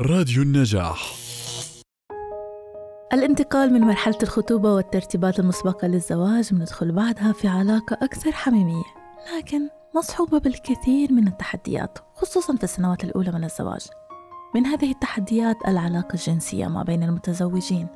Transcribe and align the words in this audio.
راديو 0.00 0.42
النجاح. 0.42 1.14
الانتقال 3.12 3.72
من 3.72 3.80
مرحلة 3.80 4.18
الخطوبة 4.22 4.74
والترتيبات 4.74 5.40
المسبقة 5.40 5.88
للزواج 5.88 6.52
بندخل 6.52 6.92
بعدها 6.92 7.32
في 7.32 7.48
علاقة 7.48 7.98
أكثر 8.02 8.32
حميمية 8.32 8.84
لكن 9.36 9.68
مصحوبة 9.96 10.38
بالكثير 10.38 11.12
من 11.12 11.28
التحديات 11.28 11.98
خصوصا 12.14 12.56
في 12.56 12.64
السنوات 12.64 13.04
الأولى 13.04 13.32
من 13.32 13.44
الزواج. 13.44 13.86
من 14.54 14.66
هذه 14.66 14.90
التحديات 14.90 15.56
العلاقة 15.68 16.14
الجنسية 16.14 16.66
ما 16.66 16.82
بين 16.82 17.02
المتزوجين 17.02 17.86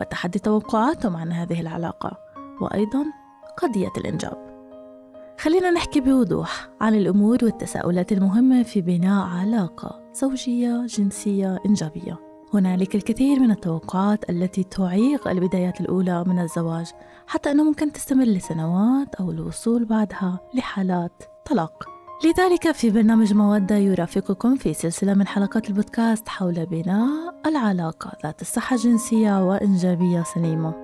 وتحدي 0.00 0.38
توقعاتهم 0.38 1.16
عن 1.16 1.32
هذه 1.32 1.60
العلاقة 1.60 2.18
وأيضا 2.60 3.04
قضية 3.58 3.92
الإنجاب. 3.98 4.36
خلينا 5.40 5.70
نحكي 5.70 6.00
بوضوح 6.00 6.68
عن 6.80 6.94
الأمور 6.94 7.38
والتساؤلات 7.42 8.12
المهمة 8.12 8.62
في 8.62 8.80
بناء 8.80 9.26
علاقة. 9.26 10.03
زوجية 10.14 10.86
جنسية 10.86 11.58
إنجابية. 11.66 12.18
هنالك 12.54 12.94
الكثير 12.94 13.40
من 13.40 13.50
التوقعات 13.50 14.30
التي 14.30 14.64
تعيق 14.64 15.28
البدايات 15.28 15.80
الأولى 15.80 16.24
من 16.26 16.38
الزواج 16.38 16.86
حتى 17.26 17.50
أنه 17.50 17.64
ممكن 17.64 17.92
تستمر 17.92 18.24
لسنوات 18.24 19.14
أو 19.14 19.30
الوصول 19.30 19.84
بعدها 19.84 20.40
لحالات 20.54 21.22
طلاق. 21.46 21.84
لذلك 22.24 22.72
في 22.72 22.90
برنامج 22.90 23.34
مودة 23.34 23.76
يرافقكم 23.76 24.56
في 24.56 24.74
سلسلة 24.74 25.14
من 25.14 25.26
حلقات 25.26 25.68
البودكاست 25.68 26.28
حول 26.28 26.66
بناء 26.66 27.34
العلاقة 27.46 28.12
ذات 28.22 28.40
الصحة 28.40 28.76
الجنسية 28.76 29.48
وإنجابية 29.48 30.22
سليمة. 30.34 30.83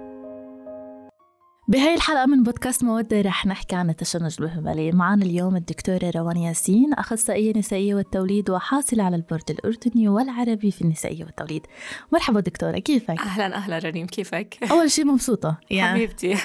بهاي 1.70 1.94
الحلقة 1.94 2.26
من 2.26 2.42
بودكاست 2.42 2.84
مودة 2.84 3.20
رح 3.20 3.46
نحكي 3.46 3.76
عن 3.76 3.90
التشنج 3.90 4.36
المهبلي 4.40 4.92
معنا 4.92 5.24
اليوم 5.24 5.56
الدكتورة 5.56 6.10
روان 6.16 6.36
ياسين 6.36 6.94
أخصائية 6.94 7.52
نسائية 7.56 7.94
والتوليد 7.94 8.50
وحاصلة 8.50 9.04
على 9.04 9.16
البورد 9.16 9.50
الأردني 9.50 10.08
والعربي 10.08 10.70
في 10.70 10.82
النسائية 10.82 11.24
والتوليد 11.24 11.66
مرحبا 12.12 12.40
دكتورة 12.40 12.78
كيفك؟ 12.78 13.20
أهلا 13.20 13.56
أهلا 13.56 13.78
رنيم 13.78 14.06
كيفك؟ 14.06 14.58
أول 14.70 14.90
شيء 14.90 15.04
مبسوطة 15.04 15.58
يعني 15.70 15.98
حبيبتي 15.98 16.36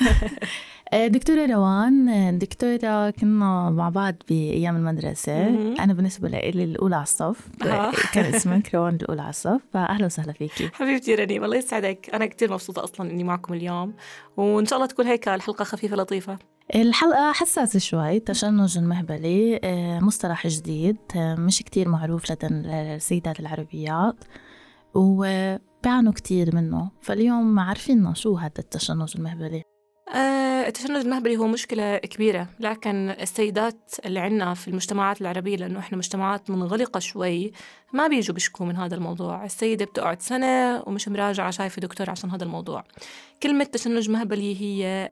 دكتورة 0.93 1.45
روان 1.45 2.09
آه، 2.09 2.31
دكتورة 2.31 3.09
كنا 3.09 3.69
مع 3.69 3.89
بعض 3.89 4.15
بأيام 4.29 4.75
المدرسة. 4.75 5.47
أنا 5.79 5.93
بالنسبة 5.93 6.29
لي 6.29 6.49
الأولى 6.49 6.95
على 6.95 7.03
الصف. 7.03 7.47
آه. 7.63 7.91
كان 8.13 8.35
اسمك 8.35 8.75
روان 8.75 8.95
الأولى 8.95 9.21
على 9.21 9.29
الصف. 9.29 9.61
فأهلا 9.73 10.05
وسهلا 10.05 10.33
فيكي. 10.33 10.69
حبيبتي 10.73 11.15
رنيم 11.15 11.43
الله 11.43 11.57
يسعدك. 11.57 12.09
أنا 12.13 12.25
كتير 12.25 12.51
مبسوطة 12.51 12.83
أصلا 12.83 13.11
إني 13.11 13.23
معكم 13.23 13.53
اليوم. 13.53 13.93
وإن 14.37 14.65
شاء 14.65 14.77
الله 14.77 14.87
تكون 14.87 15.05
هيك 15.05 15.27
الحلقة 15.27 15.63
خفيفة 15.63 15.95
لطيفة. 15.95 16.37
الحلقة 16.75 17.31
حساسة 17.31 17.79
شوي 17.79 18.19
تشنج 18.19 18.77
المهبلي 18.77 19.59
مصطلح 20.01 20.47
جديد 20.47 20.97
مش 21.15 21.59
كتير 21.59 21.89
معروف 21.89 22.31
لدى 22.31 22.47
السيدات 22.47 23.39
العربيات 23.39 24.15
وبيعانوا 24.93 26.13
كتير 26.15 26.55
منه. 26.55 26.91
فاليوم 27.01 27.59
عارفين 27.59 28.15
شو 28.15 28.37
هذا 28.37 28.51
التشنج 28.59 29.13
المهبلي. 29.15 29.57
آه 29.57 29.74
التشنج 30.13 30.91
المهبلي 30.91 31.37
هو 31.37 31.47
مشكلة 31.47 31.97
كبيرة 31.97 32.47
لكن 32.59 33.09
السيدات 33.09 33.91
اللي 34.05 34.19
عنا 34.19 34.53
في 34.53 34.67
المجتمعات 34.67 35.21
العربية 35.21 35.55
لأنه 35.55 35.79
إحنا 35.79 35.97
مجتمعات 35.97 36.49
منغلقة 36.49 36.99
شوي 36.99 37.51
ما 37.93 38.07
بيجوا 38.07 38.33
بيشكوا 38.33 38.65
من 38.65 38.75
هذا 38.75 38.95
الموضوع. 38.95 39.45
السيدة 39.45 39.85
بتقعد 39.85 40.21
سنة 40.21 40.83
ومش 40.87 41.07
مراجعة 41.07 41.51
شايفة 41.51 41.79
دكتور 41.79 42.09
عشان 42.09 42.31
هذا 42.31 42.43
الموضوع. 42.43 42.83
كلمة 43.43 43.63
تشنج 43.63 44.09
مهبلي 44.09 44.61
هي 44.61 45.11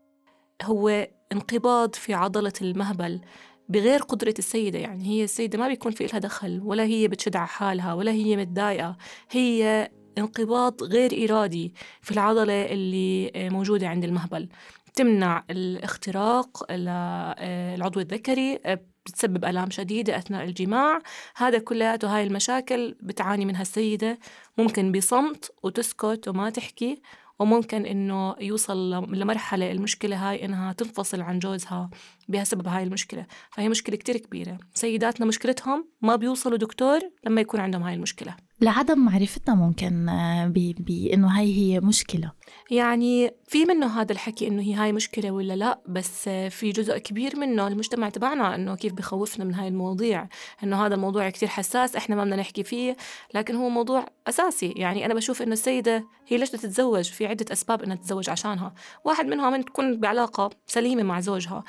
هو 0.64 1.08
انقباض 1.32 1.96
في 1.96 2.14
عضلة 2.14 2.54
المهبل 2.62 3.22
بغير 3.70 4.00
قدرة 4.02 4.34
السيدة. 4.40 4.80
يعني 4.80 5.06
هي 5.06 5.24
السيدة 5.24 5.60
ما 5.60 5.68
بيكون 5.68 5.92
في 5.92 6.06
إلها 6.06 6.20
دخل 6.20 6.62
ولا 6.64 6.84
هي 6.84 7.08
بتشد 7.08 7.36
على 7.36 7.48
حالها 7.48 7.94
ولا 7.94 8.12
هي 8.12 8.38
متضايقة. 8.38 8.98
هي 9.32 9.90
انقباض 10.18 10.84
غير 10.84 11.26
إرادي 11.26 11.74
في 12.02 12.12
العضلة 12.12 12.66
اللي 12.66 13.32
موجودة 13.50 13.88
عند 13.88 14.04
المهبل. 14.04 14.50
تمنع 14.96 15.44
الاختراق 15.50 16.66
آه، 16.70 17.76
العضو 17.76 18.00
الذكري 18.00 18.60
آه، 18.66 18.80
بتسبب 19.06 19.46
آلام 19.46 19.70
شديدة 19.70 20.18
أثناء 20.18 20.44
الجماع. 20.44 21.00
هذا 21.36 21.60
كلياته 21.60 22.18
هاي 22.18 22.24
المشاكل 22.24 22.96
بتعاني 23.02 23.46
منها 23.46 23.62
السيدة. 23.62 24.20
ممكن 24.58 24.92
بصمت 24.92 25.52
وتسكت 25.64 26.28
وما 26.28 26.50
تحكي 26.50 27.02
وممكن 27.40 27.86
إنه 27.86 28.36
يوصل 28.40 28.92
لمرحلة 29.16 29.72
المشكلة 29.72 30.30
هاي 30.30 30.46
إنها 30.46 30.74
تنفصل 30.74 31.22
عن 31.22 31.40
جوزها. 31.40 31.90
بسبب 32.30 32.68
هاي 32.68 32.84
المشكلة. 32.84 33.26
فهي 33.52 33.70
مشكلة 33.70 33.96
كتير 33.96 34.18
كبيرة. 34.18 34.58
سيداتنا 34.74 35.26
مشكلتهم 35.26 35.88
ما 36.02 36.16
بيوصلوا 36.16 36.58
دكتور 36.58 37.00
لما 37.26 37.42
يكون 37.42 37.60
عندهم 37.60 37.84
هاي 37.84 37.94
المشكلة. 37.94 38.36
لعدم 38.62 39.00
معرفتنا 39.00 39.56
ممكن 39.56 40.10
آه، 40.10 40.48
بانه 40.80 41.40
هاي 41.40 41.58
هي 41.58 41.80
مشكلة. 41.80 42.32
يعني 42.72 43.32
في 43.48 43.66
منه 43.66 44.02
هذا 44.02 44.12
الحكي 44.12 44.48
إنه 44.48 44.62
هي 44.62 44.74
هاي 44.74 44.94
مشكلة 44.94 45.32
ولا 45.32 45.54
لا 45.54 45.80
بس 45.88 46.30
في 46.30 46.72
جزء 46.72 46.98
كبير 46.98 47.40
منه 47.40 47.68
المجتمع 47.68 48.10
تبعنا 48.10 48.56
إنه 48.56 48.76
كيف 48.76 48.94
بخوفنا 48.94 49.46
من 49.46 49.54
هاي 49.54 49.68
المواضيع. 49.68 50.28
إنه 50.64 50.86
هذا 50.86 50.96
الموضوع 50.96 51.30
كتير 51.30 51.50
حساس 51.50 51.96
إحنا 51.96 52.16
ما 52.16 52.24
بدنا 52.24 52.36
نحكي 52.36 52.64
فيه 52.64 52.98
لكن 53.34 53.56
هو 53.56 53.70
موضوع 53.70 54.06
أساسي. 54.28 54.74
يعني 54.76 55.06
أنا 55.06 55.14
بشوف 55.14 55.42
إنه 55.42 55.54
السيدة 55.54 56.08
هي 56.28 56.38
ليش 56.38 56.50
تتزوج؟ 56.50 57.10
في 57.10 57.28
عدة 57.28 57.46
أسباب 57.52 57.84
إنها 57.84 57.96
تتزوج 57.96 58.30
عشانها. 58.30 58.74
واحد 59.06 59.26
منها 59.26 59.50
من 59.50 59.66
تكون 59.66 60.00
بعلاقة 60.00 60.50
سليمة 60.68 61.04
مع 61.04 61.20
زوجها. 61.20 61.64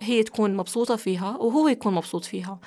هي 0.00 0.22
تكون 0.22 0.56
مبسوطة 0.56 0.96
فيها 0.96 1.36
وهو 1.36 1.68
يكون 1.68 1.94
مبسوط 1.94 2.24
فيها. 2.24 2.58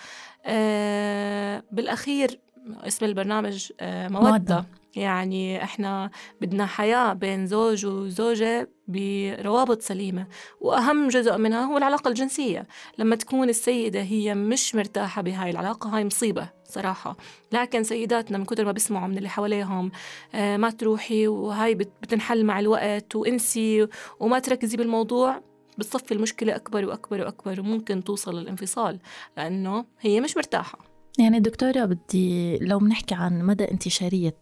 آه 0.45 1.63
بالأخير 1.71 2.39
اسم 2.83 3.05
البرنامج 3.05 3.71
آه، 3.79 4.07
مودة. 4.07 4.31
مودة. 4.31 4.65
يعني 4.95 5.63
إحنا 5.63 6.09
بدنا 6.41 6.65
حياة 6.65 7.13
بين 7.13 7.47
زوج 7.47 7.85
وزوجة 7.85 8.69
بروابط 8.87 9.81
سليمة 9.81 10.27
وأهم 10.61 11.07
جزء 11.07 11.37
منها 11.37 11.65
هو 11.65 11.77
العلاقة 11.77 12.07
الجنسية. 12.09 12.67
لما 12.97 13.15
تكون 13.15 13.49
السيدة 13.49 14.01
هي 14.01 14.35
مش 14.35 14.75
مرتاحة 14.75 15.21
بهاي 15.21 15.49
العلاقة 15.49 15.89
هاي 15.97 16.05
مصيبة 16.05 16.49
صراحة. 16.63 17.17
لكن 17.51 17.83
سيداتنا 17.83 18.37
من 18.37 18.45
كثر 18.45 18.65
ما 18.65 18.71
بيسمعوا 18.71 19.07
من 19.07 19.17
اللي 19.17 19.29
حواليهم 19.29 19.91
آه 20.35 20.57
ما 20.57 20.69
تروحي 20.69 21.27
وهاي 21.27 21.75
بتنحل 21.75 22.45
مع 22.45 22.59
الوقت 22.59 23.15
وانسي 23.15 23.87
وما 24.19 24.39
تركزي 24.39 24.77
بالموضوع 24.77 25.41
بتصفي 25.79 26.13
المشكلة 26.13 26.55
أكبر 26.55 26.85
وأكبر 26.85 27.21
وأكبر 27.21 27.59
وممكن 27.59 28.03
توصل 28.03 28.39
للانفصال 28.39 28.99
لأنه 29.37 29.85
هي 29.99 30.21
مش 30.21 30.37
مرتاحة. 30.37 30.79
يعني 31.19 31.39
دكتورة 31.39 31.85
بدي 31.85 32.57
لو 32.57 32.79
بنحكي 32.79 33.15
عن 33.15 33.41
مدى 33.43 33.71
انتشارية 33.71 34.35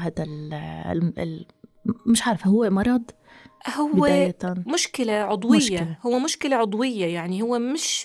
هذا 0.00 0.24
ال 0.24 1.46
مش 2.06 2.22
عارفة 2.22 2.50
هو 2.50 2.70
مرض؟ 2.70 3.02
هو 3.76 3.88
بداية. 3.92 4.36
مشكلة 4.66 5.12
عضوية. 5.12 5.56
مشكلة. 5.56 5.98
هو 6.06 6.18
مشكلة 6.18 6.56
عضوية 6.56 7.06
يعني 7.06 7.42
هو 7.42 7.58
مش 7.58 8.04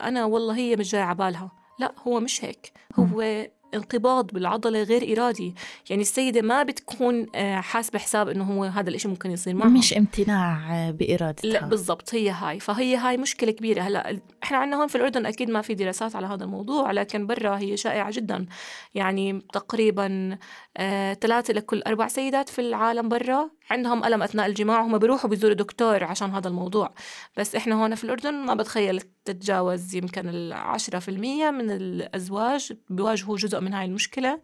أنا 0.00 0.24
والله 0.24 0.56
هي 0.56 0.76
مش 0.76 0.92
جاي 0.92 1.00
عبالها 1.02 1.52
لا 1.78 1.92
هو 2.06 2.20
مش 2.20 2.44
هيك. 2.44 2.72
هو 2.98 3.46
انقباض 3.74 4.26
بالعضلة 4.26 4.82
غير 4.82 5.12
إرادي. 5.12 5.54
يعني 5.90 6.02
السيدة 6.02 6.42
ما 6.42 6.62
بتكون 6.62 7.26
آه، 7.34 7.60
حاسبة 7.60 7.98
حساب 7.98 8.28
إنه 8.28 8.44
هو 8.44 8.64
هذا 8.64 8.90
الإشي 8.90 9.08
ممكن 9.08 9.30
يصير 9.30 9.54
معها. 9.54 9.68
مش 9.68 9.94
امتناع 9.94 10.90
بإرادتها. 10.90 11.48
لا 11.48 11.66
بالضبط 11.66 12.14
هي 12.14 12.30
هاي. 12.30 12.60
فهي 12.60 12.96
هاي 12.96 13.16
مشكلة 13.16 13.50
كبيرة. 13.50 13.82
هلأ 13.82 14.20
إحنا 14.42 14.58
عندنا 14.58 14.80
هون 14.80 14.86
في 14.86 14.96
الأردن 14.96 15.26
أكيد 15.26 15.50
ما 15.50 15.62
في 15.62 15.74
دراسات 15.74 16.16
على 16.16 16.26
هذا 16.26 16.44
الموضوع 16.44 16.90
لكن 16.90 17.26
برا 17.26 17.58
هي 17.58 17.76
شائعة 17.76 18.10
جدا. 18.10 18.46
يعني 18.94 19.42
تقريبا 19.52 20.38
آه، 20.76 21.14
ثلاثة 21.14 21.54
لكل 21.54 21.82
أربع 21.82 22.08
سيدات 22.08 22.48
في 22.48 22.60
العالم 22.60 23.08
برا 23.08 23.50
عندهم 23.70 24.04
ألم 24.04 24.22
أثناء 24.22 24.46
الجماع 24.46 24.80
وهم 24.80 24.98
بيروحوا 24.98 25.30
بيزوروا 25.30 25.54
دكتور 25.54 26.04
عشان 26.04 26.30
هذا 26.30 26.48
الموضوع 26.48 26.94
بس 27.36 27.54
إحنا 27.54 27.74
هون 27.74 27.94
في 27.94 28.04
الأردن 28.04 28.34
ما 28.34 28.54
بتخيل 28.54 29.00
تتجاوز 29.24 29.94
يمكن 29.94 30.28
العشرة 30.28 30.98
في 30.98 31.10
المية 31.10 31.50
من 31.50 31.70
الأزواج 31.70 32.72
بيواجهوا 32.90 33.36
جزء 33.36 33.60
من 33.60 33.74
هاي 33.74 33.84
المشكلة 33.84 34.40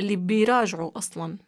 اللي 0.00 0.16
بيراجعوا 0.16 0.98
أصلا 0.98 1.38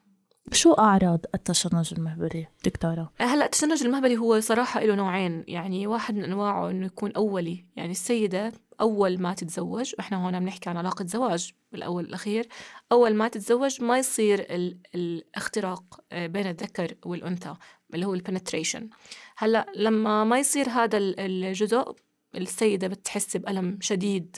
شو 0.52 0.72
أعراض 0.72 1.20
التشنج 1.34 1.94
المهبلي 1.98 2.46
دكتورة؟ 2.64 3.12
هلأ 3.18 3.44
التشنج 3.44 3.82
المهبلي 3.82 4.16
هو 4.16 4.40
صراحة 4.40 4.80
له 4.80 4.94
نوعين 4.94 5.44
يعني 5.48 5.86
واحد 5.86 6.14
من 6.14 6.24
أنواعه 6.24 6.70
إنه 6.70 6.86
يكون 6.86 7.12
أولي 7.12 7.64
يعني 7.76 7.90
السيدة 7.90 8.52
أول 8.80 9.20
ما 9.20 9.34
تتزوج 9.34 9.94
وإحنا 9.98 10.24
هون 10.24 10.40
بنحكي 10.40 10.70
عن 10.70 10.76
علاقة 10.76 11.04
زواج 11.04 11.52
بالأول 11.72 12.04
والأخير 12.04 12.48
أول 12.92 13.14
ما 13.14 13.28
تتزوج 13.28 13.82
ما 13.82 13.98
يصير 13.98 14.46
الاختراق 14.94 16.00
آه، 16.12 16.26
بين 16.26 16.46
الذكر 16.46 16.94
والأنثى 17.04 17.54
اللي 17.94 18.06
هو 18.06 18.14
ال 18.14 18.20
penetration 18.20 18.88
هلأ 19.36 19.66
لما 19.76 20.24
ما 20.24 20.38
يصير 20.38 20.68
هذا 20.68 20.98
الجزء 20.98 21.96
السيدة 22.34 22.88
بتحس 22.88 23.36
بألم 23.36 23.78
شديد 23.80 24.36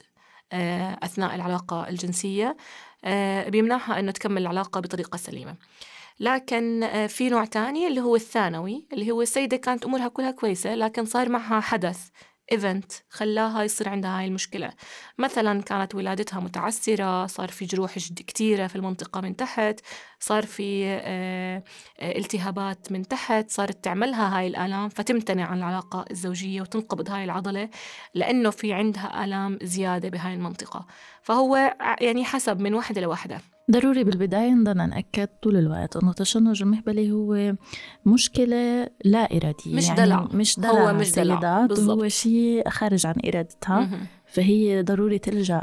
آه، 0.52 0.98
أثناء 1.02 1.34
العلاقة 1.34 1.88
الجنسية 1.88 2.56
آه، 3.04 3.48
بيمنعها 3.48 3.98
أنه 3.98 4.12
تكمل 4.12 4.42
العلاقة 4.42 4.80
بطريقة 4.80 5.16
سليمة. 5.16 5.56
لكن 6.20 6.90
في 7.08 7.28
نوع 7.28 7.44
تاني 7.44 7.86
اللي 7.86 8.00
هو 8.00 8.16
الثانوي 8.16 8.86
اللي 8.92 9.10
هو 9.10 9.22
السيدة 9.22 9.56
كانت 9.56 9.84
أمورها 9.84 10.08
كلها 10.08 10.30
كويسة 10.30 10.74
لكن 10.74 11.04
صار 11.04 11.28
معها 11.28 11.60
حدث 11.60 12.08
ايفنت 12.52 12.92
خلاها 13.10 13.62
يصير 13.62 13.88
عندها 13.88 14.18
هاي 14.18 14.26
المشكلة. 14.26 14.72
مثلا 15.18 15.62
كانت 15.62 15.94
ولادتها 15.94 16.40
متعسرة 16.40 17.26
صار 17.26 17.48
في 17.48 17.64
جروح 17.64 17.98
كتيرة 17.98 18.66
في 18.66 18.76
المنطقة 18.76 19.20
من 19.20 19.36
تحت 19.36 19.80
صار 20.20 20.46
في 20.46 20.84
آه، 20.86 21.62
التهابات 22.02 22.92
من 22.92 23.08
تحت 23.08 23.50
صارت 23.50 23.84
تعملها 23.84 24.38
هاي 24.38 24.46
الآلام 24.46 24.88
فتمتنع 24.88 25.46
عن 25.46 25.58
العلاقة 25.58 26.04
الزوجية 26.10 26.60
وتنقبض 26.60 27.10
هاي 27.10 27.24
العضلة 27.24 27.68
لأنه 28.14 28.50
في 28.50 28.72
عندها 28.72 29.24
آلام 29.24 29.58
زيادة 29.62 30.08
بهاي 30.08 30.34
المنطقة. 30.34 30.86
فهو 31.22 31.76
يعني 32.00 32.24
حسب 32.24 32.60
من 32.60 32.74
واحدة 32.74 33.00
لواحدة. 33.00 33.40
ضروري 33.70 34.04
بالبداية 34.04 34.50
نضلنا 34.50 34.86
نأكد 34.86 35.28
طول 35.42 35.56
الوقت 35.56 35.96
إنه 35.96 36.10
التشنج 36.10 36.62
المهبلي 36.62 37.10
هو 37.10 37.54
مشكلة 38.06 38.88
لا 39.04 39.36
إرادية. 39.36 39.76
مش 39.76 39.86
يعني 39.86 40.00
دلع. 40.00 40.28
مش 40.32 40.60
دلع 40.60 40.70
هو 40.70 40.92
مش 40.92 41.12
دلع. 41.12 41.66
هو 41.78 42.08
شيء 42.08 42.68
خارج 42.68 43.06
عن 43.06 43.14
إرادتها. 43.26 43.90
فهي 44.26 44.82
ضروري 44.82 45.18
تلجأ 45.18 45.62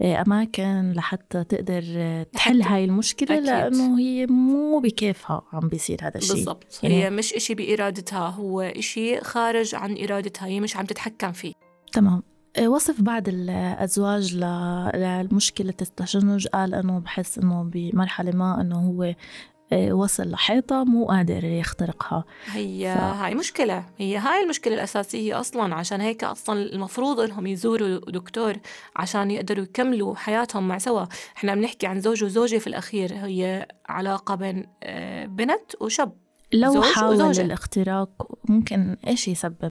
لأماكن 0.00 0.92
لحتى 0.92 1.44
تقدر 1.44 1.82
تحل 2.32 2.62
هاي 2.62 2.84
المشكلة 2.84 3.36
أكيد. 3.36 3.46
لأنه 3.46 3.98
هي 3.98 4.26
مو 4.26 4.78
بكيفها 4.78 5.42
عم 5.52 5.68
بيصير 5.68 5.98
هذا 6.02 6.16
الشيء. 6.18 6.34
بالضبط. 6.36 6.80
يعني 6.82 7.04
هي 7.04 7.10
مش 7.10 7.34
إشي 7.34 7.54
بإرادتها 7.54 8.28
هو 8.28 8.60
إشي 8.60 9.20
خارج 9.20 9.74
عن 9.74 9.96
إرادتها 9.98 10.46
هي 10.46 10.60
مش 10.60 10.76
عم 10.76 10.84
تتحكم 10.84 11.32
فيه. 11.32 11.52
تمام. 11.92 12.22
وصف 12.60 13.00
بعض 13.00 13.28
الأزواج 13.28 14.36
لمشكلة 14.94 15.74
التشنج. 15.82 16.46
قال 16.46 16.74
إنه 16.74 16.98
بحس 16.98 17.38
إنه 17.38 17.62
بمرحلة 17.62 18.30
ما 18.30 18.60
إنه 18.60 18.76
هو 18.76 19.14
آه، 19.72 19.92
وصل 19.92 20.30
لحيطة 20.30 20.84
مو 20.84 21.06
قادر 21.06 21.44
يخترقها. 21.44 22.24
هي 22.52 22.94
ف... 22.98 23.00
هاي 23.00 23.34
مشكلة. 23.34 23.86
هي 23.98 24.16
هاي 24.16 24.42
المشكلة 24.42 24.74
الأساسية 24.74 25.40
أصلا. 25.40 25.74
عشان 25.74 26.00
هيك 26.00 26.24
أصلا 26.24 26.62
المفروض 26.62 27.20
إنهم 27.20 27.46
يزوروا 27.46 27.98
دكتور 28.10 28.54
عشان 28.96 29.30
يقدروا 29.30 29.64
يكملوا 29.64 30.14
حياتهم 30.14 30.68
مع 30.68 30.78
سوا. 30.78 31.04
إحنا 31.36 31.54
بنحكي 31.54 31.86
عن 31.86 32.00
زوج 32.00 32.24
وزوجة 32.24 32.58
في 32.58 32.66
الأخير. 32.66 33.14
هي 33.14 33.68
علاقة 33.88 34.34
بين 34.34 34.66
آه، 34.82 35.26
بنت 35.26 35.72
وشاب. 35.80 36.12
لو 36.52 36.82
حاول 36.82 37.14
وزوجة. 37.14 37.42
الاختراق 37.42 38.28
ممكن 38.48 38.96
إيش 39.06 39.28
يسبب؟ 39.28 39.68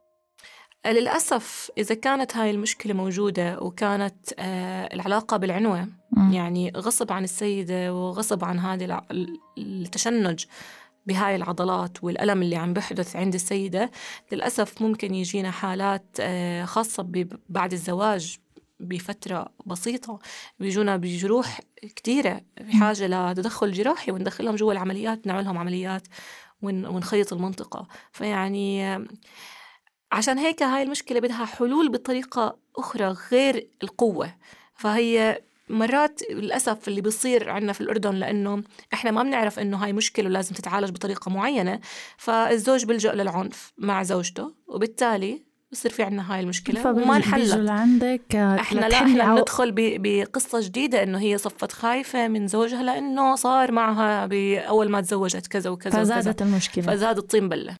للأسف 0.86 1.70
إذا 1.78 1.94
كانت 1.94 2.36
هاي 2.36 2.50
المشكلة 2.50 2.94
موجودة 2.94 3.58
وكانت 3.60 4.32
آه 4.38 4.94
العلاقة 4.94 5.36
بالعنوة. 5.36 5.88
يعني 6.32 6.72
غصب 6.76 7.12
عن 7.12 7.24
السيدة 7.24 7.94
وغصب 7.94 8.44
عن 8.44 8.58
هذه 8.58 9.02
التشنج 9.58 10.44
بهاي 11.06 11.36
العضلات 11.36 12.04
والألم 12.04 12.42
اللي 12.42 12.56
عم 12.56 12.72
بحدث 12.72 13.16
عند 13.16 13.34
السيدة 13.34 13.90
للأسف 14.32 14.82
ممكن 14.82 15.14
يجينا 15.14 15.50
حالات 15.50 16.16
آه 16.20 16.64
خاصة 16.64 17.26
بعد 17.48 17.72
الزواج 17.72 18.38
بفترة 18.80 19.46
بسيطة 19.66 20.18
بيجونا 20.60 20.96
بجروح 20.96 21.60
كتيرة 21.82 22.40
بحاجة 22.60 23.06
لتدخل 23.06 23.72
جراحي 23.72 24.12
وندخلهم 24.12 24.56
جوا 24.56 24.72
العمليات 24.72 25.26
نعملهم 25.26 25.58
عمليات 25.58 26.02
ونخيط 26.62 27.32
المنطقة 27.32 27.86
فيعني 28.12 28.98
عشان 30.14 30.38
هيك 30.38 30.62
هاي 30.62 30.82
المشكلة 30.82 31.20
بدها 31.20 31.44
حلول 31.44 31.88
بطريقة 31.92 32.56
أخرى 32.76 33.16
غير 33.32 33.68
القوة. 33.82 34.34
فهي 34.74 35.42
مرات 35.68 36.20
للأسف 36.30 36.88
اللي 36.88 37.00
بيصير 37.00 37.50
عندنا 37.50 37.72
في 37.72 37.80
الأردن 37.80 38.14
لأنه 38.14 38.62
إحنا 38.92 39.10
ما 39.10 39.22
بنعرف 39.22 39.58
إنه 39.58 39.76
هاي 39.76 39.92
مشكلة 39.92 40.26
ولازم 40.26 40.54
تتعالج 40.54 40.90
بطريقة 40.90 41.30
معينة 41.30 41.80
فالزوج 42.16 42.84
بيلجأ 42.84 43.12
للعنف 43.12 43.72
مع 43.78 44.02
زوجته 44.02 44.54
وبالتالي 44.66 45.42
بصير 45.74 45.90
في 45.90 46.02
عندنا 46.02 46.34
هاي 46.34 46.40
المشكلة 46.40 46.90
وما 46.90 47.16
انحلت. 47.16 47.54
لعندك 47.54 48.36
إحنا 48.36 48.80
لا 48.80 48.96
إحنا 48.96 49.34
بندخل 49.34 49.72
بقصة 49.76 50.60
جديدة 50.60 51.02
إنه 51.02 51.18
هي 51.18 51.38
صفت 51.38 51.72
خايفة 51.72 52.28
من 52.28 52.46
زوجها 52.46 52.82
لإنه 52.82 53.34
صار 53.34 53.72
معها 53.72 54.26
باول 54.26 54.88
ما 54.90 55.00
تزوجت 55.00 55.46
كذا 55.46 55.70
وكذا 55.70 56.04
فزادت 56.04 56.28
وكذا. 56.28 56.48
المشكلة. 56.48 56.84
فزاد 56.84 57.18
الطين 57.18 57.48
بلة. 57.48 57.76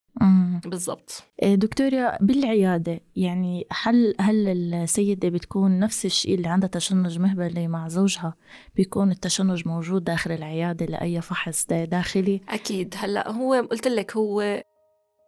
بالضبط. 0.65 1.23
إيه، 1.43 1.55
دكتورة 1.55 2.17
بالعيادة 2.21 2.99
يعني 3.15 3.67
هل 3.71 4.15
هل 4.19 4.47
السيدة 4.73 5.29
بتكون 5.29 5.79
نفس 5.79 6.05
الشيء 6.05 6.35
اللي 6.35 6.47
عندها 6.47 6.69
تشنج 6.69 7.19
مهبلي 7.19 7.67
مع 7.67 7.87
زوجها؟ 7.87 8.33
بيكون 8.75 9.11
التشنج 9.11 9.67
موجود 9.67 10.03
داخل 10.03 10.31
العيادة 10.31 10.85
لأي 10.85 11.21
فحص 11.21 11.65
داخلي؟ 11.69 12.41
أكيد. 12.49 12.95
هلأ 12.97 13.31
هو 13.31 13.53
قلت 13.53 13.87
لك 13.87 14.17
هو 14.17 14.63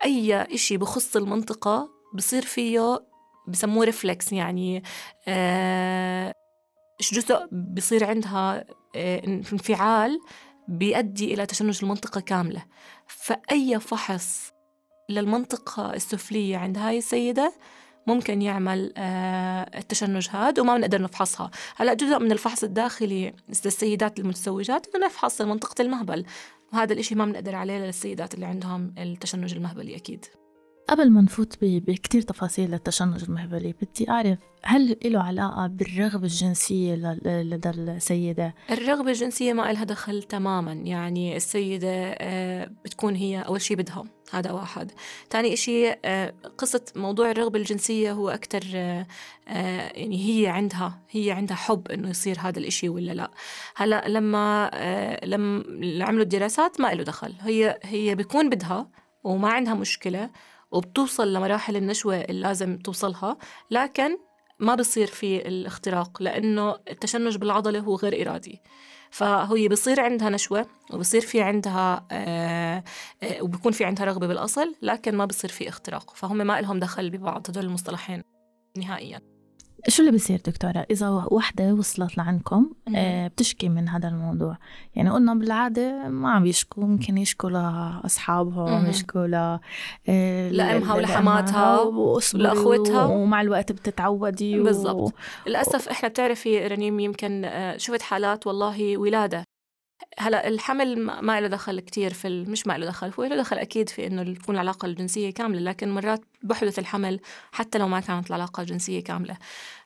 أي 0.05 0.41
إشي 0.41 0.77
بخص 0.77 1.15
المنطقة 1.15 1.96
بصير 2.13 2.41
فيه 2.41 2.99
بسموه 3.47 3.85
reflex 3.85 4.33
يعني 4.33 4.83
آه 5.27 6.33
جزء 7.13 7.47
بصير 7.51 8.05
عندها 8.05 8.65
آه 8.95 9.23
انفعال 9.25 10.19
بيؤدي 10.67 11.33
إلى 11.33 11.45
تشنج 11.45 11.79
المنطقة 11.83 12.21
كاملة. 12.21 12.65
فأي 13.07 13.79
فحص 13.79 14.53
للمنطقة 15.09 15.93
السفلية 15.93 16.57
عند 16.57 16.77
هاي 16.77 16.97
السيدة 16.97 17.53
ممكن 18.07 18.41
يعمل 18.41 18.93
آه 18.97 19.77
التشنج 19.77 20.29
هذا 20.31 20.61
وما 20.61 20.77
بنقدر 20.77 21.01
نفحصها. 21.01 21.51
هلأ 21.75 21.93
جزء 21.93 22.19
من 22.19 22.31
الفحص 22.31 22.63
الداخلي 22.63 23.33
للسيدات 23.65 24.19
المتزوجات 24.19 24.95
انه 24.95 25.05
نفحص 25.05 25.41
منطقة 25.41 25.81
المهبل. 25.81 26.25
وهذا 26.73 26.93
الإشي 26.93 27.15
ما 27.15 27.25
بنقدر 27.25 27.55
عليه 27.55 27.77
للسيدات 27.79 28.33
اللي 28.33 28.45
عندهم 28.45 28.95
التشنج 28.97 29.53
المهبلي 29.53 29.95
أكيد. 29.95 30.25
قبل 30.87 31.09
ما 31.09 31.21
نفوت 31.21 31.57
بكتير 31.61 32.21
تفاصيل 32.21 32.71
للتشنج 32.71 33.23
المهبلي 33.23 33.75
بدي 33.81 34.09
أعرف 34.09 34.37
هل 34.63 34.97
له 35.05 35.23
علاقة 35.23 35.67
بالرغبة 35.67 36.23
الجنسية 36.23 36.95
لدى 37.25 37.69
السيدة؟ 37.69 38.55
الرغبة 38.71 39.09
الجنسية 39.09 39.53
ما 39.53 39.71
لها 39.73 39.83
دخل 39.83 40.23
تماما 40.23 40.73
يعني 40.73 41.35
السيدة 41.35 41.89
آه، 41.91 42.71
بتكون 42.85 43.15
هي 43.15 43.41
أول 43.41 43.61
شيء 43.61 43.77
بدها 43.77 44.03
هذا 44.31 44.51
واحد. 44.51 44.91
تاني 45.29 45.53
إشي 45.53 45.91
آه، 46.05 46.33
قصة 46.57 46.81
موضوع 46.95 47.31
الرغبة 47.31 47.59
الجنسية 47.59 48.11
هو 48.11 48.29
أكتر 48.29 48.63
آه، 48.75 49.05
يعني 49.47 50.25
هي 50.29 50.47
عندها 50.47 50.99
هي 51.09 51.31
عندها 51.31 51.57
حب 51.57 51.87
إنه 51.87 52.09
يصير 52.09 52.37
هذا 52.39 52.59
الإشي 52.59 52.89
ولا 52.89 53.11
لا. 53.11 53.31
هلأ 53.75 54.07
لما 54.07 54.71
لما 55.23 55.63
عملوا 56.05 56.23
الدراسات 56.23 56.81
ما 56.81 56.87
له 56.93 57.03
دخل. 57.03 57.33
هي 57.41 57.79
هي 57.83 58.15
بيكون 58.15 58.49
بدها 58.49 58.89
وما 59.23 59.49
عندها 59.49 59.73
مشكلة 59.73 60.29
وبتوصل 60.71 61.33
لمراحل 61.33 61.75
النشوة 61.75 62.15
اللي 62.15 62.41
لازم 62.41 62.77
توصلها 62.77 63.37
لكن 63.71 64.17
ما 64.59 64.75
بصير 64.75 65.07
في 65.07 65.47
الاختراق 65.47 66.21
لأنه 66.21 66.75
التشنج 66.89 67.37
بالعضلة 67.37 67.79
هو 67.79 67.95
غير 67.95 68.21
إرادي. 68.21 68.61
فهي 69.11 69.67
بصير 69.67 69.99
عندها 69.99 70.29
نشوة 70.29 70.65
وبصير 70.93 71.21
في 71.21 71.41
عندها 71.41 72.07
آه 72.11 72.83
آه 73.23 73.41
وبكون 73.41 73.71
في 73.71 73.85
عندها 73.85 74.05
رغبة 74.05 74.27
بالأصل 74.27 74.75
لكن 74.81 75.15
ما 75.15 75.25
بصير 75.25 75.49
في 75.49 75.69
اختراق. 75.69 76.15
فهم 76.15 76.37
ما 76.37 76.61
لهم 76.61 76.79
دخل 76.79 77.09
ببعض 77.09 77.49
هدول 77.49 77.65
المصطلحين 77.65 78.23
نهائياً. 78.77 79.36
شو 79.87 80.03
اللي 80.03 80.11
بصير 80.15 80.41
دكتورة؟ 80.45 80.85
إذا 80.91 81.09
وحدة 81.09 81.73
وصلت 81.73 82.17
لعندكم 82.17 82.69
آه 82.95 83.27
بتشكي 83.27 83.69
من 83.69 83.89
هذا 83.89 84.07
الموضوع. 84.07 84.57
يعني 84.95 85.09
قلنا 85.09 85.33
بالعادة 85.33 86.07
ما 86.07 86.31
عم 86.31 86.45
يشكوا 86.45 86.83
ممكن 86.83 87.17
يشكوا 87.17 87.49
لأصحابهم 87.49 88.85
يشكوا 88.85 89.27
ل 89.27 89.59
آه 90.09 90.49
لأمها 90.49 90.95
ولحماتها 90.95 91.79
ولأخوتها 91.81 93.05
ومع 93.05 93.41
الوقت 93.41 93.71
بتتعودي 93.71 94.59
بالضبط. 94.59 94.95
و... 94.95 95.11
للأسف 95.47 95.89
إحنا 95.89 96.09
بتعرفي 96.09 96.67
رنيم 96.67 96.99
يمكن 96.99 97.45
آه، 97.45 97.77
شفت 97.77 98.01
حالات 98.01 98.47
والله 98.47 98.97
ولادة. 98.97 99.43
هلا 100.19 100.47
الحمل 100.47 100.99
ما 100.99 101.41
له 101.41 101.47
دخل 101.47 101.79
كتير 101.79 102.13
في 102.13 102.29
مش 102.29 102.67
ما 102.67 102.77
له 102.77 102.85
دخل 102.85 103.13
هو 103.19 103.23
له 103.23 103.35
دخل 103.35 103.57
أكيد 103.57 103.89
في 103.89 104.07
إنه 104.07 104.33
تكون 104.33 104.55
العلاقة 104.55 104.85
الجنسية 104.85 105.29
كاملة 105.29 105.59
لكن 105.59 105.89
مرات 105.91 106.21
بحدث 106.43 106.79
الحمل 106.79 107.19
حتى 107.51 107.77
لو 107.77 107.87
ما 107.87 107.99
كانت 107.99 108.27
العلاقة 108.27 108.61
الجنسية 108.61 109.03
كاملة. 109.03 109.37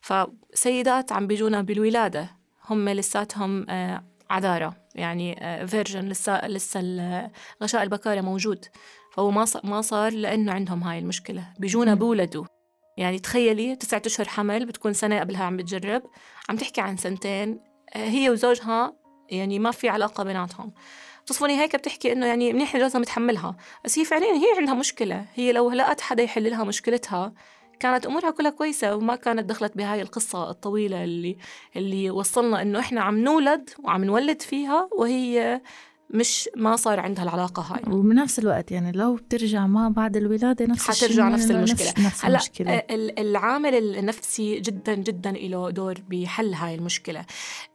فسيدات 0.02 1.12
عم 1.12 1.28
بيجونا 1.28 1.62
بالولادة 1.62 2.30
هم 2.70 2.90
لساتهم 2.90 3.66
آه، 3.70 4.04
عذارة 4.30 4.76
يعني 4.96 5.36
فيرجن 5.68 6.10
لسه 6.10 6.48
لسه 6.48 6.82
غشاء 7.64 7.84
البكاره 7.84 8.22
موجود. 8.22 8.66
فهو 9.12 9.32
ما 9.32 9.46
ما 9.64 9.82
صار 9.82 10.14
لأنه 10.14 10.52
عندهم 10.52 10.84
هاي 10.84 11.00
المشكلة. 11.00 11.54
بيجونا 11.60 11.96
بولدوا. 11.96 12.46
يعني 12.98 13.20
تخيلي 13.20 13.76
تسعة 13.76 14.02
أشهر 14.06 14.28
حمل 14.28 14.66
بتكون 14.66 14.94
سنة 14.94 15.20
قبلها 15.20 15.44
عم 15.44 15.58
بتجرب 15.58 16.04
عم 16.50 16.56
تحكي 16.56 16.82
عن 16.82 16.98
سنتين 16.98 17.60
آه، 17.96 18.10
هي 18.10 18.30
وزوجها 18.30 19.01
يعني 19.32 19.60
ما 19.60 19.72
في 19.72 19.90
علاقة 19.90 20.24
بيناتهم. 20.24 20.72
تصفوني 21.26 21.60
هيك 21.62 21.76
بتحكي 21.76 22.12
إنه 22.12 22.26
يعني 22.26 22.54
منيح 22.54 22.78
جوزها 22.78 23.02
متحملها. 23.02 23.56
بس 23.86 24.00
هي 24.00 24.06
فعليا 24.06 24.34
هي 24.34 24.46
عندها 24.58 24.74
مشكلة. 24.74 25.26
هي 25.36 25.52
لو 25.52 25.72
لقت 25.72 26.02
حدا 26.02 26.24
يحل 26.24 26.50
لها 26.50 26.64
مشكلتها 26.64 27.34
كانت 27.80 28.06
أمورها 28.06 28.32
كلها 28.32 28.52
كويسة 28.52 28.96
وما 28.96 29.16
كانت 29.16 29.50
دخلت 29.50 29.78
بهاي 29.78 30.02
القصة 30.02 30.50
الطويلة 30.50 31.04
اللي 31.04 31.38
اللي 31.76 32.12
وصلنا 32.12 32.62
إنه 32.62 32.80
إحنا 32.80 33.02
عم 33.02 33.18
نولد 33.18 33.70
وعم 33.84 34.04
نولد 34.04 34.42
فيها 34.42 34.90
وهي 34.92 35.62
مش 36.14 36.50
ما 36.56 36.76
صار 36.76 37.00
عندها 37.00 37.24
العلاقة 37.24 37.62
هاي. 37.62 37.94
وبنفس 37.94 38.40
الوقت 38.40 38.72
يعني 38.72 38.92
لو 38.92 39.16
بترجع 39.16 39.68
ما 39.68 39.90
بعد 39.90 40.18
الولادة 40.18 40.66
نفس 40.66 40.90
الشيء 40.90 41.08
حترجع 41.08 41.30
نفس 41.30 41.52
المشكلة. 41.52 41.88
نفس, 41.90 42.00
نفس 42.00 42.26
هلا 42.26 42.36
المشكلة. 42.36 42.74
ال- 42.78 43.20
العامل 43.20 43.76
النفسي 43.98 44.60
جدا 44.60 44.96
جدا 44.96 45.32
له 45.32 45.70
دور 45.70 45.96
بحل 46.10 46.54
هاي 46.54 46.76
المشكلة. 46.76 47.26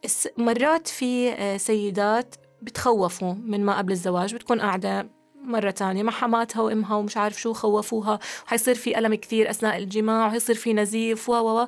الس- 0.05 0.27
مرات 0.37 0.87
في 0.87 1.29
آه، 1.31 1.57
سيدات 1.57 2.35
بتخوفوا 2.61 3.33
من 3.33 3.65
ما 3.65 3.77
قبل 3.77 3.91
الزواج 3.91 4.35
بتكون 4.35 4.61
قاعدة 4.61 5.09
مرة 5.43 5.71
تانية 5.71 6.03
مع 6.03 6.11
حماتها 6.11 6.61
وإمها 6.61 6.95
ومش 6.95 7.17
عارف 7.17 7.41
شو 7.41 7.53
خوفوها 7.53 8.19
وحيصير 8.45 8.75
في 8.75 8.97
ألم 8.99 9.15
كثير 9.15 9.49
أثناء 9.49 9.77
الجماع 9.77 10.27
وحيصير 10.27 10.55
في 10.55 10.73
نزيف 10.73 11.29
و 11.29 11.33
و. 11.33 11.67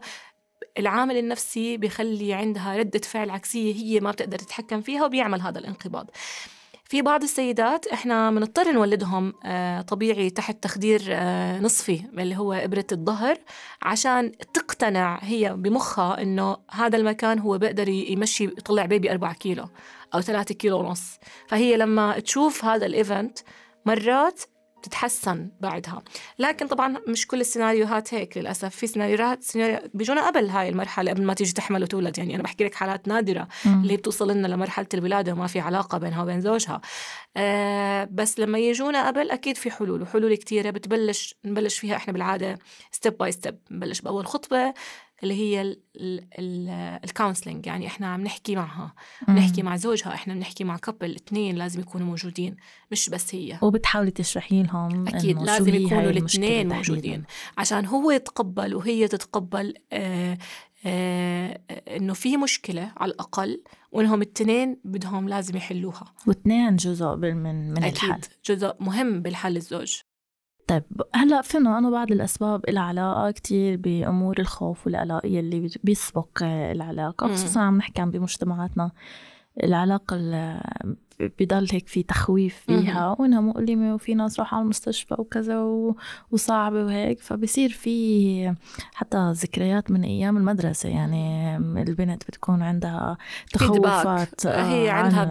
العامل 0.77 1.17
النفسي 1.17 1.77
بيخلي 1.77 2.33
عندها 2.33 2.77
ردة 2.77 2.99
فعل 2.99 3.29
عكسية 3.29 3.73
هي 3.75 3.99
ما 3.99 4.11
بتقدر 4.11 4.37
تتحكم 4.39 4.81
فيها 4.81 5.05
وبيعمل 5.05 5.41
هذا 5.41 5.59
الانقباض. 5.59 6.09
في 6.89 7.01
بعض 7.01 7.23
السيدات 7.23 7.87
إحنا 7.87 8.31
بنضطر 8.31 8.71
نولدهم 8.71 9.33
آه، 9.45 9.81
طبيعي 9.81 10.29
تحت 10.29 10.63
تخدير 10.63 11.01
آه، 11.09 11.59
نصفي 11.59 12.01
اللي 12.17 12.37
هو 12.37 12.53
إبرة 12.53 12.85
الظهر 12.91 13.37
عشان 13.81 14.31
تقتنع 14.53 15.19
هي 15.21 15.53
بمخها 15.53 16.21
إنه 16.21 16.57
هذا 16.71 16.97
المكان 16.97 17.39
هو 17.39 17.57
بيقدر 17.57 17.89
يمشي 17.89 18.43
يطلع 18.43 18.85
بيبي 18.85 19.11
4 19.11 19.33
كيلو 19.33 19.65
أو 20.13 20.21
3 20.21 20.55
كيلو 20.55 20.79
ونص. 20.79 21.17
فهي 21.47 21.77
لما 21.77 22.19
تشوف 22.19 22.65
هذا 22.65 22.85
الايفنت 22.85 23.39
مرات 23.85 24.41
تتحسن 24.83 25.49
بعدها. 25.59 26.01
لكن 26.39 26.67
طبعا 26.67 26.97
مش 27.07 27.27
كل 27.27 27.41
السيناريوهات 27.41 28.13
هيك 28.13 28.37
للأسف. 28.37 28.75
في 28.75 28.87
سيناريوهات 28.87 29.43
سيناريو 29.43 29.79
بيجونا 29.93 30.27
قبل 30.27 30.49
هاي 30.49 30.69
المرحلة 30.69 31.11
قبل 31.11 31.23
ما 31.23 31.33
تيجي 31.33 31.53
تحمل 31.53 31.83
وتولد. 31.83 32.17
يعني 32.17 32.35
أنا 32.35 32.43
بحكي 32.43 32.63
لك 32.63 32.75
حالات 32.75 33.07
نادرة 33.07 33.47
مم. 33.65 33.81
اللي 33.81 33.97
بتوصل 33.97 34.31
لنا 34.31 34.47
لمرحلة 34.47 34.87
الولادة 34.93 35.31
وما 35.33 35.47
في 35.47 35.59
علاقة 35.59 35.97
بينها 35.97 36.23
وبين 36.23 36.41
زوجها. 36.41 36.81
آه 37.37 38.07
بس 38.11 38.39
لما 38.39 38.59
يجونا 38.59 39.07
قبل 39.07 39.31
أكيد 39.31 39.57
في 39.57 39.71
حلول 39.71 40.01
وحلول 40.01 40.35
كتيرة 40.35 40.69
بتبلش 40.69 41.35
نبلش 41.45 41.79
فيها 41.79 41.95
إحنا 41.95 42.13
بالعادة 42.13 42.59
step 42.91 43.17
by 43.17 43.31
step 43.31 43.59
نبلش 43.71 44.01
بأول 44.01 44.27
خطوه 44.27 44.73
اللي 45.23 45.33
هي 45.33 45.77
ال 47.03 47.09
counseling 47.09 47.65
يعني 47.65 47.87
إحنا 47.87 48.07
عم 48.07 48.21
نحكي 48.21 48.55
معها. 48.55 48.93
بنحكي 49.27 49.63
مع 49.63 49.75
زوجها 49.75 50.13
إحنا 50.13 50.33
بنحكي 50.33 50.63
مع 50.63 50.77
couple 50.77 51.15
اثنين 51.15 51.55
لازم 51.55 51.79
يكونوا 51.79 52.07
موجودين 52.07 52.55
مش 52.91 53.09
بس 53.09 53.35
هي. 53.35 53.59
وبتحاولي 53.61 54.11
تشرحي 54.11 54.63
لهم 54.63 55.07
أكيد 55.07 55.37
شو 55.37 55.43
لازم 55.43 55.75
يكونوا 55.75 56.09
الاثنين. 56.09 56.69
موجودين. 56.69 57.23
عشان 57.57 57.85
هو 57.85 58.11
يتقبل 58.11 58.75
وهي 58.75 59.07
تتقبل 59.07 59.73
آه 59.93 60.37
آه 60.85 61.61
إنه 61.87 62.13
في 62.13 62.37
مشكلة 62.37 62.91
على 62.97 63.11
الأقل 63.11 63.63
وإنهم 63.91 64.21
الاثنين 64.21 64.79
بدهم 64.83 65.29
لازم 65.29 65.57
يحلوها. 65.57 66.05
واثنين 66.27 66.75
جزء 66.75 67.15
من 67.15 67.71
من 67.71 67.83
الحل. 67.83 68.11
أكيد 68.11 68.25
جزء 68.45 68.75
مهم 68.79 69.21
بالحل 69.21 69.57
الزوج. 69.57 69.97
طيب 70.69 70.83
هلأ 71.15 71.41
فينا 71.41 71.77
أنا 71.77 71.89
بعض 71.89 72.11
الأسباب 72.11 72.69
لها 72.69 72.83
علاقة 72.83 73.31
كتير 73.31 73.77
بأمور 73.77 74.39
الخوف 74.39 74.87
والقلق 74.87 75.25
يلي 75.25 75.59
بي- 75.59 75.79
بيسبق 75.83 76.43
العلاقة 76.43 77.27
مم. 77.27 77.33
خصوصا 77.33 77.59
عم 77.61 77.77
نحكي 77.77 78.01
عن 78.01 78.11
بمجتمعاتنا 78.11 78.91
العلاقة 79.63 80.15
ال- 80.15 80.61
بضل 81.39 81.67
هيك 81.71 81.87
في 81.87 82.03
تخويف 82.03 82.55
فيها 82.67 83.15
وإنها 83.19 83.41
مؤلمة 83.41 83.93
وفي 83.95 84.13
ناس 84.13 84.39
راحوا 84.39 84.57
على 84.57 84.63
المستشفى 84.63 85.15
وكذا 85.19 85.59
وصعبة 86.31 86.83
وهيك 86.85 87.19
فبصير 87.21 87.69
في 87.69 88.55
حتى 88.93 89.31
ذكريات 89.31 89.91
من 89.91 90.03
أيام 90.03 90.37
المدرسة 90.37 90.89
يعني 90.89 91.55
البنت 91.57 92.23
بتكون 92.27 92.61
عندها 92.61 93.17
تخوفات 93.53 94.45
آه، 94.45 94.63
هي 94.73 94.89
عن- 94.89 95.03
عندها 95.05 95.23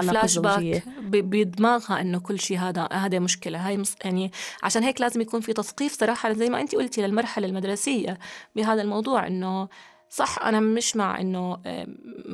بفلاش. 0.00 0.38
باك 0.38 0.82
بدماغها 1.24 2.00
إنه 2.00 2.18
كل 2.18 2.38
شيء 2.40 2.58
هذا 2.58 2.88
هذا 2.92 3.18
مشكلة 3.18 3.68
هاي. 3.68 3.82
يعني 4.04 4.30
عشان 4.62 4.82
هيك 4.82 5.00
لازم 5.00 5.20
يكون 5.20 5.40
في 5.40 5.52
تثقيف 5.52 5.92
صراحة 5.92 6.32
زي 6.32 6.48
ما 6.48 6.60
انت 6.60 6.74
قلتي 6.74 7.02
للمرحلة 7.06 7.46
المدرسية 7.46 8.18
بهذا 8.56 8.82
الموضوع 8.82 9.26
إنه 9.26 9.68
صح 10.14 10.38
أنا 10.44 10.60
مش 10.60 10.96
مع 10.96 11.20
إنه 11.20 11.58
آه، 11.66 11.86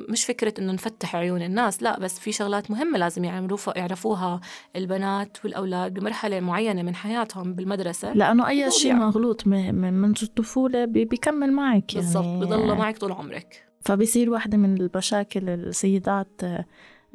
مش 0.08 0.25
فكرة 0.25 0.54
إنه 0.58 0.73
نفتح 0.73 1.16
عيون 1.16 1.42
الناس 1.42 1.82
لا 1.82 2.00
بس 2.00 2.18
في 2.18 2.32
شغلات 2.32 2.70
مهمة 2.70 2.99
لازم 2.99 3.25
يعملوا 3.25 3.58
يعرفوها 3.76 4.40
البنات 4.76 5.38
والأولاد 5.44 5.94
بمرحلة 5.94 6.40
معينة 6.40 6.82
من 6.82 6.94
حياتهم 6.94 7.54
بالمدرسة 7.54 8.12
لأنه 8.12 8.49
أي 8.49 8.70
شيء. 8.70 8.94
مغلوط 8.94 9.47
من 9.47 10.14
الطفولة 10.23 10.85
بي- 10.85 11.04
بيكمل 11.04 11.52
معك 11.52 11.94
يعني 11.94 12.06
بالضبط 12.06 12.25
بضل 12.47 12.75
معك 12.78 12.99
طول 12.99 13.12
عمرك 13.12 13.64
فبصير 13.80 14.30
واحدة 14.30 14.56
من 14.58 14.80
المشاكل 14.80 15.49
السيدات 15.49 16.40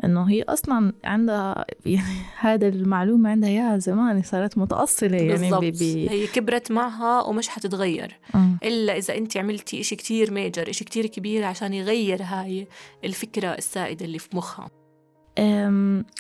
آه، 0.01 0.05
إنه 0.05 0.29
هي 0.29 0.43
أصلا 0.43 0.93
عندها 1.03 1.65
يعني 1.85 2.21
هذا 2.39 2.67
المعلومة 2.67 3.29
عندها 3.29 3.49
إياها 3.49 3.77
زمان 3.77 4.21
صارت 4.23 4.57
متأصلة 4.57 5.17
يعني 5.17 5.27
بالضبط 5.27 5.63
ب- 5.63 5.77
ب- 5.83 6.09
هي 6.09 6.27
كبرت 6.27 6.71
معها 6.71 7.21
ومش 7.23 7.47
حتتغير 7.49 8.19
مم. 8.33 8.57
إلا 8.63 8.97
إذا 8.97 9.17
أنت 9.17 9.37
عملتي 9.37 9.79
إشي 9.79 9.95
كتير 9.95 10.31
major 10.33 10.69
إشي 10.69 10.83
كتير 10.85 11.05
كبير 11.05 11.43
عشان 11.43 11.73
يغير 11.73 12.23
هاي 12.23 12.67
الفكرة 13.03 13.47
السائدة 13.47 14.05
اللي 14.05 14.19
في 14.19 14.37
مخها 14.37 14.69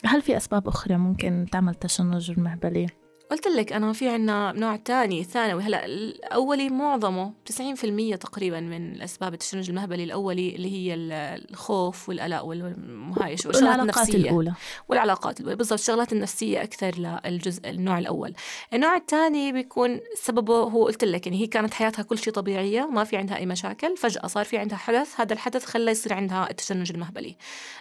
هل 0.05 0.21
في 0.21 0.37
أسباب 0.37 0.67
أخرى 0.67 0.97
ممكن 0.97 1.45
تعمل 1.51 1.75
تشنج 1.75 2.31
المهبلي؟ 2.31 2.87
قلت 3.33 3.47
لك 3.47 3.73
أنا 3.73 3.93
في 3.93 4.09
عنا 4.09 4.51
نوع 4.51 4.75
تاني 4.75 5.23
ثانوي. 5.23 5.63
هلأ 5.63 5.85
الأولي 5.85 6.69
معظمه 6.69 7.33
90% 7.45 8.15
تقريبا 8.15 8.59
من 8.59 9.01
أسباب 9.01 9.33
التشنج 9.33 9.69
المهبلي 9.69 10.03
الأولي 10.03 10.55
اللي 10.55 10.71
هي 10.71 10.93
ال- 10.93 11.11
الخوف 11.51 12.09
والقلق 12.09 12.41
والمهايش 12.43 13.45
والشغلات 13.45 13.69
والعلاقات 13.73 13.95
النفسية. 14.09 14.17
الأولى. 14.29 14.53
والعلاقات 14.89 15.39
الأولى. 15.39 15.55
بالضبط 15.55 15.79
الشغلات 15.79 16.13
النفسية 16.13 16.63
أكثر 16.63 17.19
للجزء 17.25 17.69
النوع 17.69 17.99
الأول. 17.99 18.33
النوع 18.73 18.95
الثاني 18.95 19.51
بيكون 19.51 19.99
سببه 20.15 20.57
هو 20.57 20.85
قلت 20.85 21.03
لك 21.03 21.27
يعني 21.27 21.41
هي 21.41 21.47
كانت 21.47 21.73
حياتها 21.73 22.03
كل 22.03 22.17
شيء 22.17 22.33
طبيعية 22.33 22.87
ما 22.91 23.03
في 23.03 23.17
عندها 23.17 23.37
أي 23.37 23.45
مشاكل 23.45 23.97
فجأة 23.97 24.27
صار 24.27 24.45
في 24.45 24.57
عندها 24.57 24.77
حدث 24.77 25.19
هذا 25.19 25.33
الحدث 25.33 25.65
خلى 25.65 25.91
يصير 25.91 26.13
عندها 26.13 26.49
التشنج 26.49 26.91
المهبلي. 26.91 27.35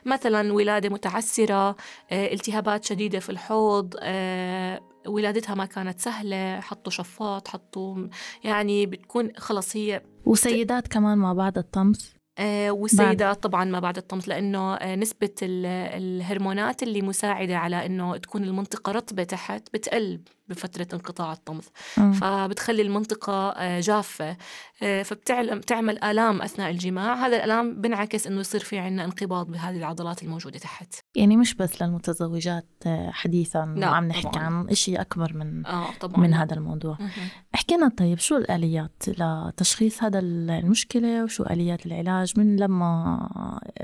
مثلا 0.04 0.52
ولادة 0.52 0.88
متعسرة 0.88 1.76
آه، 2.10 2.32
التهابات 2.32 2.84
شديدة 2.84 3.18
في 3.18 3.30
الحوض 3.30 3.94
آه، 4.00 4.80
ولادتها 5.06 5.54
ما 5.54 5.64
كانت 5.66 6.00
سهلة 6.00 6.60
حطوا 6.60 6.92
شفاط 6.92 7.48
حطوا 7.48 8.08
يعني 8.44 8.86
بتكون 8.86 9.30
خلص 9.36 9.76
هي 9.76 10.02
وسيدات 10.26 10.88
كمان 10.88 11.18
ما 11.18 11.32
بعد 11.34 11.58
الطمس؟ 11.58 12.14
آه، 12.38 12.70
والسيدات 12.70 13.42
طبعا 13.42 13.64
ما 13.64 13.80
بعد 13.80 13.96
الطمس 13.96 14.28
لأنه 14.28 14.74
آه، 14.74 14.96
نسبة 14.96 15.30
ال- 15.42 15.66
الهرمونات 16.02 16.82
اللي 16.82 17.02
مساعدة 17.02 17.56
على 17.56 17.86
إنه 17.86 18.16
تكون 18.16 18.44
المنطقة 18.44 18.92
رطبة 18.92 19.22
تحت 19.24 19.62
بتقل. 19.74 20.20
بفترة 20.48 20.86
انقطاع 20.92 21.32
الطمث. 21.32 21.68
مم. 21.98 22.12
فبتخلي 22.12 22.82
المنطقة 22.82 23.50
آه، 23.50 23.80
جافة. 23.80 24.36
آه، 24.82 25.02
فبتعمل 25.02 25.58
بتعمل 25.58 26.04
آلام 26.04 26.42
أثناء 26.42 26.70
الجماع. 26.70 27.26
هذا 27.26 27.36
الآلام 27.36 27.80
بنعكس 27.80 28.26
إنه 28.26 28.40
يصير 28.40 28.60
في 28.60 28.78
عندنا 28.78 29.04
انقباض 29.04 29.50
بهذه 29.50 29.76
العضلات 29.76 30.22
الموجودة 30.22 30.58
تحت. 30.58 30.94
يعني 31.14 31.36
مش 31.36 31.54
بس 31.54 31.82
للمتزوجات 31.82 32.66
آه، 32.86 33.10
حديثا 33.10 33.74
لا، 33.76 33.86
عم 33.86 34.04
نحكي 34.08 34.22
طبعاً. 34.22 34.44
عن 34.44 34.68
إشي 34.68 34.96
أكبر 34.96 35.32
من 35.36 35.66
آه 35.66 35.86
طبعا. 36.00 36.20
من 36.20 36.34
هذا 36.34 36.54
الموضوع. 36.54 36.96
مهم. 37.00 37.28
احكينا 37.54 37.88
طيب 37.88 38.18
شو 38.18 38.36
الآليات 38.36 39.04
لتشخيص 39.08 40.02
هذا 40.02 40.18
المشكلة؟ 40.18 41.24
وشو 41.24 41.42
آليات 41.42 41.86
العلاج؟ 41.86 42.32
من 42.36 42.56
لما 42.56 43.28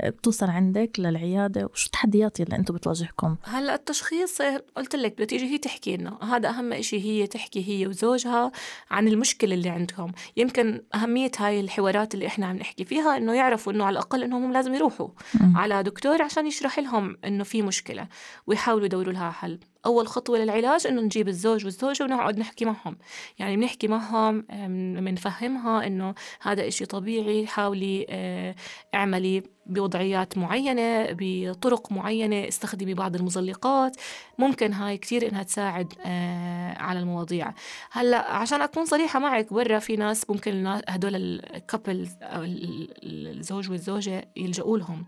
بتوصل 0.03 0.49
عندك 0.49 0.91
للعيادة؟ 0.99 1.65
وشو 1.65 1.85
التحديات 1.85 2.41
اللي 2.41 2.55
أنتم 2.55 2.73
بتواجهكم؟ 2.73 3.35
هلأ 3.43 3.75
التشخيص 3.75 4.41
آه، 4.41 4.63
قلت 4.75 4.95
لك 4.95 5.13
بدها 5.13 5.25
تيجي 5.25 5.45
هي 5.45 5.57
تحكي 5.57 5.97
لنا. 5.97 6.17
هذا 6.23 6.48
أهم 6.49 6.73
إشي 6.73 6.99
هي 7.05 7.27
تحكي 7.27 7.69
هي 7.69 7.87
وزوجها 7.87 8.51
عن 8.91 9.07
المشكلة 9.07 9.53
اللي 9.53 9.69
عندهم. 9.69 10.11
يمكن 10.37 10.81
أهمية 10.95 11.31
هاي 11.37 11.59
الحوارات 11.59 12.13
اللي 12.13 12.27
إحنا 12.27 12.45
عم 12.45 12.55
نحكي 12.55 12.85
فيها 12.85 13.17
إنه 13.17 13.33
يعرفوا 13.33 13.73
إنه 13.73 13.85
على 13.85 13.93
الأقل 13.93 14.23
إنهم 14.23 14.43
هم 14.43 14.53
لازم 14.53 14.73
يروحوا 14.73 15.07
مم. 15.41 15.57
على 15.57 15.83
دكتور 15.83 16.21
عشان 16.21 16.47
يشرح 16.47 16.79
لهم 16.79 17.17
إنه 17.25 17.43
في 17.43 17.61
مشكلة 17.61 18.07
ويحاولوا 18.47 18.85
يدوروا 18.85 19.13
لها 19.13 19.31
حل. 19.31 19.59
أول 19.85 20.07
خطوة 20.07 20.37
للعلاج 20.37 20.87
إنه 20.87 21.01
نجيب 21.01 21.27
الزوج 21.27 21.65
والزوجة 21.65 22.03
ونقعد 22.03 22.39
نحكي 22.39 22.65
معهم. 22.65 22.97
يعني 23.39 23.57
بنحكي 23.57 23.87
معهم 23.87 24.41
بنفهمها 24.99 25.87
إنه 25.87 26.13
هذا 26.41 26.67
إشي 26.67 26.85
طبيعي 26.85 27.47
حاولي 27.47 28.05
آه، 28.09 28.55
اعملي 28.95 29.43
بوضعيات 29.69 30.37
معينة 30.37 31.07
بطرق 31.11 31.91
معينة 31.91 32.47
استخدمي 32.47 32.93
بعض 32.93 33.15
المزلقات. 33.15 33.97
ممكن 34.37 34.73
هاي 34.73 34.97
كتير 34.97 35.29
إنها 35.29 35.43
تساعد 35.43 35.93
آه، 36.05 36.77
على 36.77 36.99
المواضيع. 36.99 37.53
هلأ 37.91 38.31
عشان 38.31 38.61
أكون 38.61 38.85
صريحة 38.85 39.19
معك 39.19 39.53
برا 39.53 39.79
في 39.79 39.95
ناس 39.95 40.29
ممكن 40.29 40.79
هدول 40.89 41.15
الكابل 41.15 42.09
أو 42.21 42.43
ال- 42.43 42.89
ال- 43.03 43.37
الزوج 43.37 43.71
والزوجة 43.71 44.27
يلجأوا 44.35 44.77
لهم. 44.77 45.05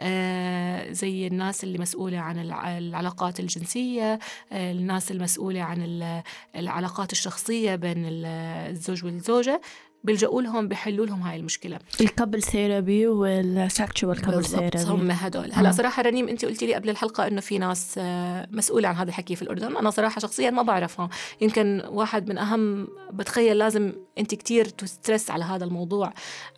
آه، 0.00 0.92
زي 0.92 1.26
الناس 1.26 1.64
اللي 1.64 1.78
مسؤولة 1.78 2.18
عن 2.18 2.38
الع- 2.38 2.78
العلاقات 2.78 3.40
الجنسية 3.40 4.18
آه، 4.52 4.72
الناس 4.72 5.10
المسؤولة 5.10 5.62
عن 5.62 5.82
ال- 5.82 6.22
العلاقات 6.56 7.12
الشخصية 7.12 7.74
بين 7.74 8.04
ال- 8.06 8.26
الزوج 8.70 9.04
والزوجة. 9.04 9.60
بيلجأوا 10.04 10.42
لهم 10.42 10.68
بيحلوا 10.68 11.06
لهم 11.06 11.22
هاي 11.22 11.36
المشكلة. 11.36 11.78
ال 12.00 12.06
couple 12.06 12.42
therapy 12.42 13.06
وال 13.06 13.35
sexual 13.35 14.20
couple 14.20 14.44
therapy. 14.44 14.82
هم 14.82 15.10
هدول. 15.10 15.50
هلا 15.52 15.72
صراحة 15.72 16.02
رنيم 16.02 16.28
انت 16.28 16.44
قلتي 16.44 16.66
لي 16.66 16.74
قبل 16.74 16.90
الحلقة 16.90 17.26
إنه 17.26 17.40
في 17.40 17.58
ناس 17.58 17.94
آه، 17.98 18.48
مسؤولة 18.50 18.88
عن 18.88 18.94
هذا 18.94 19.08
الحكي 19.08 19.36
في 19.36 19.42
الأردن. 19.42 19.76
أنا 19.76 19.90
صراحة 19.90 20.20
شخصيا 20.20 20.50
ما 20.50 20.62
بعرفها. 20.62 21.08
يمكن 21.40 21.82
واحد 21.88 22.28
من 22.28 22.38
أهم 22.38 22.88
بتخيل 23.12 23.58
لازم 23.58 23.92
انت 24.18 24.34
كتير 24.34 24.64
ت 24.64 24.73
stress 24.73 25.30
على 25.30 25.44
هذا 25.44 25.64
الموضوع 25.64 26.12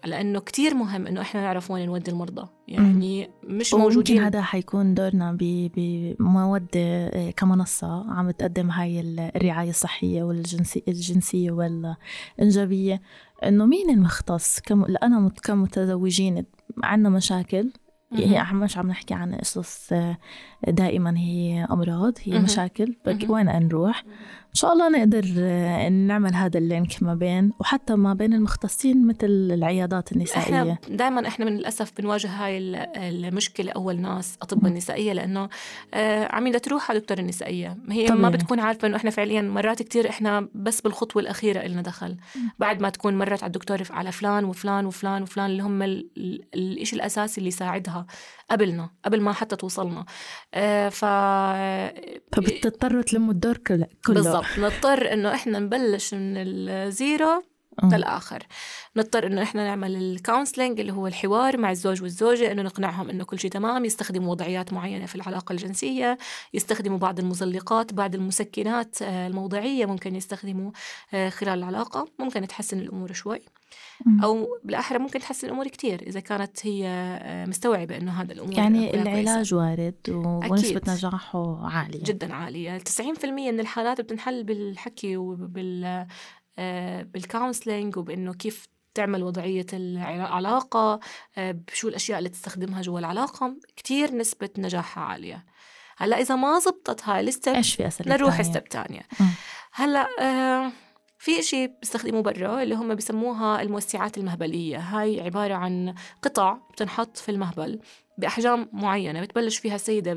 لأنه 0.04 0.40
كتير 0.40 0.74
مهم 0.74 1.06
إنه 1.06 1.20
إحنا 1.20 1.40
نعرف 1.40 1.70
وين 1.70 1.86
نودي 1.86 2.10
المرضى. 2.10 2.48
يعني 2.68 3.30
مش 3.44 3.74
موجودين. 3.74 4.22
هذا 4.22 4.42
حيكون 4.42 4.94
دورنا 4.94 5.36
بمودة 5.40 6.68
آه، 6.76 7.30
كمنصة 7.30 8.12
عم 8.12 8.30
تقدم 8.30 8.70
هاي 8.70 9.00
الرعاية 9.36 9.70
الصحية 9.70 10.22
والجنسية 10.22 11.50
والإنجابية. 11.50 13.02
إنه 13.48 13.66
مين 13.66 13.90
المختص؟ 13.90 14.60
كم... 14.60 14.84
لأنا 14.84 15.30
كمتزوجين 15.42 16.44
عندنا 16.82 17.08
مشاكل. 17.08 17.70
هي 18.12 18.44
مش 18.52 18.76
عم 18.76 18.88
نحكي 18.88 19.14
عن 19.14 19.34
قصص 19.34 19.92
آه، 19.92 20.16
دائما 20.68 21.18
هي 21.18 21.66
أمراض 21.70 22.12
هي 22.22 22.38
مشاكل. 22.38 22.96
وين 23.28 23.48
نروح 23.68 24.04
إن 24.52 24.56
شاء 24.56 24.72
الله 24.72 24.88
نقدر 24.88 25.24
آه، 25.38 25.88
نعمل 25.88 26.34
هذا 26.34 26.58
اللينك 26.58 27.02
ما 27.02 27.14
بين 27.14 27.52
وحتى 27.60 27.94
ما 27.94 28.14
بين 28.14 28.34
المختصين 28.34 29.06
مثل 29.06 29.26
العيادات 29.26 30.12
النسائية. 30.12 30.42
إحنا 30.72 30.78
دائما 30.88 31.28
إحنا 31.28 31.44
من 31.44 31.56
الأسف 31.56 31.92
بنواجه 31.98 32.28
هاي 32.28 32.58
المشكلة 32.96 33.72
أول 33.72 34.00
ناس 34.00 34.38
أطباء 34.42 34.70
النسائية 34.70 35.12
لأنه 35.12 35.48
آه، 35.94 36.28
عميدة 36.32 36.58
تروح 36.58 36.90
على 36.90 37.00
دكتور 37.00 37.18
النسائية. 37.18 37.76
هي 37.90 38.06
طبيعي. 38.06 38.22
ما 38.22 38.30
بتكون 38.30 38.60
عارفة 38.60 38.88
إنه 38.88 38.96
إحنا 38.96 39.10
فعليا 39.10 39.42
مرات 39.42 39.82
كتير 39.82 40.08
إحنا 40.08 40.48
بس 40.54 40.80
بالخطوة 40.80 41.22
الأخيرة 41.22 41.66
إلنا 41.66 41.82
دخل. 41.82 42.16
بعد 42.58 42.80
ما 42.80 42.90
تكون 42.90 43.18
مرت 43.18 43.42
على 43.42 43.50
الدكتور 43.50 43.82
على 43.90 44.12
فلان 44.12 44.44
وفلان 44.44 44.86
وفلان 44.86 45.22
وفلان 45.22 45.50
اللي 45.50 45.62
هم 45.62 45.82
الشيء 45.82 46.98
الأساسي 46.98 47.38
اللي 47.38 47.48
يساعدها 47.48 48.06
قبلنا 48.50 48.90
قبل 49.04 49.20
ما 49.20 49.32
حتى 49.32 49.56
توصلنا. 49.56 50.04
آه 50.54 50.88
ف 50.88 51.04
فبتضطروا 52.32 53.02
تلموا 53.02 53.32
الدور 53.32 53.56
كله. 53.56 53.86
بالضبط. 54.08 54.41
نضطر 54.58 55.12
إنه 55.12 55.34
إحنا 55.34 55.58
نبلش 55.58 56.14
من 56.14 56.34
ال 56.36 56.57
zero 56.57 57.42
للآخر. 57.84 58.46
نضطر 58.96 59.26
إنه 59.26 59.42
إحنا 59.42 59.64
نعمل 59.64 59.96
ال 59.96 60.04
counseling 60.04 60.80
اللي 60.80 60.92
هو 60.92 61.06
الحوار 61.06 61.56
مع 61.56 61.70
الزوج 61.70 62.02
والزوجة 62.02 62.52
إنه 62.52 62.62
نقنعهم 62.62 63.10
إنه 63.10 63.24
كل 63.24 63.38
شيء 63.38 63.50
تمام 63.50 63.84
يستخدموا 63.84 64.30
وضعيات 64.30 64.72
معينة 64.72 65.06
في 65.06 65.14
العلاقة 65.14 65.52
الجنسية 65.52 66.18
يستخدموا 66.54 66.98
بعض 66.98 67.18
المزلقات 67.18 67.92
بعض 67.94 68.14
المسكنات 68.14 69.02
آه، 69.02 69.26
الموضعية 69.26 69.86
ممكن 69.86 70.16
يستخدموا 70.16 70.70
آه، 71.14 71.28
خلال 71.28 71.58
العلاقة. 71.58 72.08
ممكن 72.18 72.48
تحسن 72.48 72.78
الأمور 72.80 73.12
شوي. 73.12 73.40
أو 74.22 74.48
بالاحرى 74.64 74.98
ممكن 74.98 75.20
تحسن 75.20 75.46
الأمور 75.46 75.68
كثير 75.68 76.02
إذا 76.02 76.20
كانت 76.20 76.66
هي 76.66 76.86
آه، 76.88 77.46
مستوعبة 77.46 77.96
إنه 77.96 78.22
هذا 78.22 78.32
الأمور 78.32 78.58
يعني 78.58 78.94
العلاج 78.94 79.54
وارد 79.54 79.94
ونسبة 80.08 80.80
نجاحه 80.88 81.66
عالية. 81.66 82.02
جدا 82.02 82.34
عالية. 82.34 82.78
90% 82.78 83.24
من 83.24 83.60
الحالات 83.60 84.00
بتنحل 84.00 84.44
بالحكي 84.44 85.16
وبال 85.16 86.06
آه، 86.58 87.02
بالكونسلنج 87.02 87.96
وبإنه 87.96 88.32
كيف 88.34 88.68
تعمل 88.94 89.22
وضعية 89.22 89.66
العلاقة 89.72 91.00
آه، 91.38 91.52
بشو 91.52 91.88
الأشياء 91.88 92.18
اللي 92.18 92.28
تستخدمها 92.28 92.82
جوا 92.82 92.98
العلاقة. 92.98 93.56
كتير 93.76 94.14
نسبة 94.14 94.50
نجاحها 94.58 95.04
عالية. 95.04 95.44
هلأ 95.96 96.20
إذا 96.20 96.36
ما 96.36 96.58
زبطت 96.58 97.08
هاي 97.08 97.20
الستب 97.20 97.62
نروح 98.06 98.42
ستب 98.42 98.64
تانية. 98.64 99.02
هلأ 99.72 100.08
آه 100.20 100.72
في 101.22 101.38
إشي 101.38 101.66
بيستخدموه 101.66 102.22
برا 102.22 102.62
اللي 102.62 102.74
هم 102.74 102.94
بسموها 102.94 103.62
الموسعات 103.62 104.18
المهبلية. 104.18 104.78
هاي 104.78 105.20
عبارة 105.20 105.54
عن 105.54 105.94
قطع 106.22 106.58
بتنحط 106.72 107.16
في 107.16 107.28
المهبل 107.28 107.80
بأحجام 108.18 108.68
معينة 108.72 109.20
بتبلش 109.20 109.58
فيها 109.58 109.74
السيدة 109.74 110.14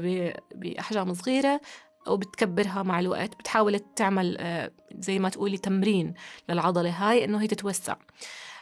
بأحجام 0.55 1.13
صغيرة 1.13 1.61
وبتكبرها 2.07 2.83
مع 2.83 2.99
الوقت. 2.99 3.35
بتحاول 3.35 3.79
تعمل 3.79 4.37
آه، 4.39 4.71
زي 4.99 5.19
ما 5.19 5.29
تقولي 5.29 5.57
تمرين 5.57 6.13
للعضلة 6.49 6.89
هاي 6.89 7.25
إنه 7.25 7.41
هي 7.41 7.47
تتوسع. 7.47 7.95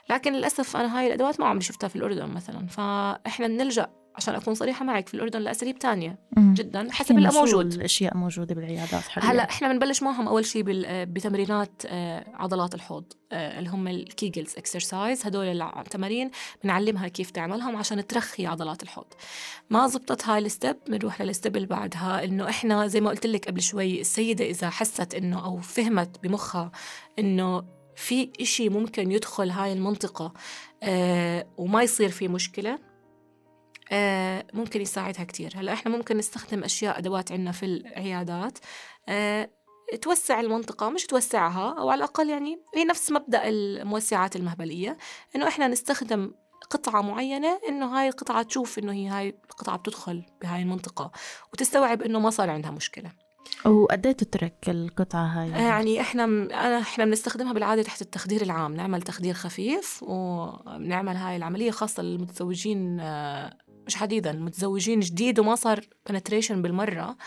لكن 0.09 0.33
للأسف 0.33 0.77
أنا 0.77 0.99
هاي 0.99 1.07
الأدوات 1.07 1.39
ما 1.39 1.45
عمري 1.45 1.63
شفتها 1.63 1.87
في 1.87 1.95
الأردن 1.95 2.27
مثلا. 2.27 2.67
فإحنا 2.67 3.47
بنلجأ 3.47 3.89
عشان 4.15 4.35
أكون 4.35 4.53
صريحة 4.53 4.85
معك 4.85 5.07
في 5.07 5.13
الأردن 5.13 5.41
لاساليب 5.41 5.79
تانية 5.79 6.19
جدا 6.37 6.87
حسب 6.91 7.17
اللي 7.17 7.29
موجود. 7.29 7.73
الاشياء 7.73 8.17
موجودة 8.17 8.55
بالعيادات 8.55 9.03
حاليا؟ 9.03 9.31
هلأ 9.31 9.49
إحنا 9.49 9.73
بنبلش 9.73 10.03
معهم 10.03 10.27
أول 10.27 10.45
شيء 10.45 10.63
بتمرينات 10.87 11.81
آه، 11.85 12.25
عضلات 12.33 12.75
الحوض 12.75 13.13
آه، 13.31 13.59
اللي 13.59 13.69
هم 13.69 13.87
ال 13.87 13.97
Kegels 13.97 14.53
exercise 14.57 15.25
هدول 15.25 15.61
التمارين 15.61 16.31
بنعلمها 16.63 17.07
كيف 17.07 17.31
تعملهم 17.31 17.75
عشان 17.75 18.07
ترخي 18.07 18.45
عضلات 18.45 18.83
الحوض. 18.83 19.07
ما 19.69 19.87
زبطت 19.87 20.27
هاي 20.27 20.39
ال 20.39 20.47
step 20.47 20.77
بنروح 20.87 21.21
للستب 21.21 21.55
اللي 21.55 21.67
بعدها 21.67 22.23
إنه 22.23 22.49
إحنا 22.49 22.87
زي 22.87 23.01
ما 23.01 23.09
قلت 23.09 23.25
لك 23.25 23.47
قبل 23.47 23.61
شوي 23.61 24.01
السيدة 24.01 24.45
إذا 24.45 24.69
حست 24.69 25.15
إنه 25.15 25.45
أو 25.45 25.57
فهمت 25.57 26.23
بمخها 26.23 26.71
إنه 27.19 27.63
في 27.95 28.29
إشي 28.41 28.69
ممكن 28.69 29.11
يدخل 29.11 29.49
هاي 29.49 29.73
المنطقة 29.73 30.33
آه 30.83 31.47
وما 31.57 31.83
يصير 31.83 32.09
في 32.09 32.27
مشكلة 32.27 32.71
آه 32.71 32.92
ممكن 34.53 34.81
يساعدها 34.81 35.23
كتير. 35.23 35.53
هلا 35.55 35.73
إحنا 35.73 35.97
ممكن 35.97 36.17
نستخدم 36.17 36.63
أشياء 36.63 36.97
أدوات 36.97 37.31
عندنا 37.31 37.51
في 37.51 37.65
العيادات. 37.65 38.57
آه 39.09 39.49
توسع 40.01 40.39
المنطقة 40.39 40.89
مش 40.89 41.05
توسعها 41.05 41.79
أو 41.79 41.89
على 41.89 41.97
الأقل 41.97 42.29
يعني 42.29 42.59
هي 42.75 42.85
نفس 42.85 43.11
مبدأ 43.11 43.41
الموسعات 43.49 44.35
المهبلية 44.35 44.97
إنه 45.35 45.47
إحنا 45.47 45.67
نستخدم 45.67 46.31
قطعة 46.69 47.01
معينة 47.01 47.59
إنه 47.69 47.85
هاي 47.85 48.07
القطعة 48.07 48.43
تشوف 48.43 48.79
إنه 48.79 48.93
هي 48.93 49.07
هاي 49.07 49.29
القطعة 49.29 49.77
بتدخل 49.77 50.23
بهاي 50.41 50.61
المنطقة 50.61 51.11
وتستوعب 51.53 52.01
إنه 52.01 52.19
ما 52.19 52.29
صار 52.29 52.49
عندها 52.49 52.71
مشكلة. 52.71 53.11
وقد 53.65 54.05
إيه 54.05 54.13
تترك 54.13 54.69
القطعة 54.69 55.25
هاي؟ 55.25 55.49
يعني 55.49 56.01
إحنا 56.01 56.23
أنا 56.23 56.79
إحنا 56.79 57.05
بنستخدمها 57.05 57.53
بالعادة 57.53 57.83
تحت 57.83 58.01
التخدير 58.01 58.41
العام، 58.41 58.75
نعمل 58.75 59.01
تخدير 59.01 59.33
خفيف 59.33 60.03
ونعمل 60.03 61.15
هاي 61.15 61.35
العملية 61.35 61.71
خاصة 61.71 62.03
للمتزوجين 62.03 62.99
آه، 62.99 63.57
مش 63.87 63.95
حديدا 63.95 64.31
المتزوجين 64.31 64.99
جديد 64.99 65.39
وما 65.39 65.55
صار 65.55 65.81
penetration 66.09 66.51
بالمرة 66.51 67.17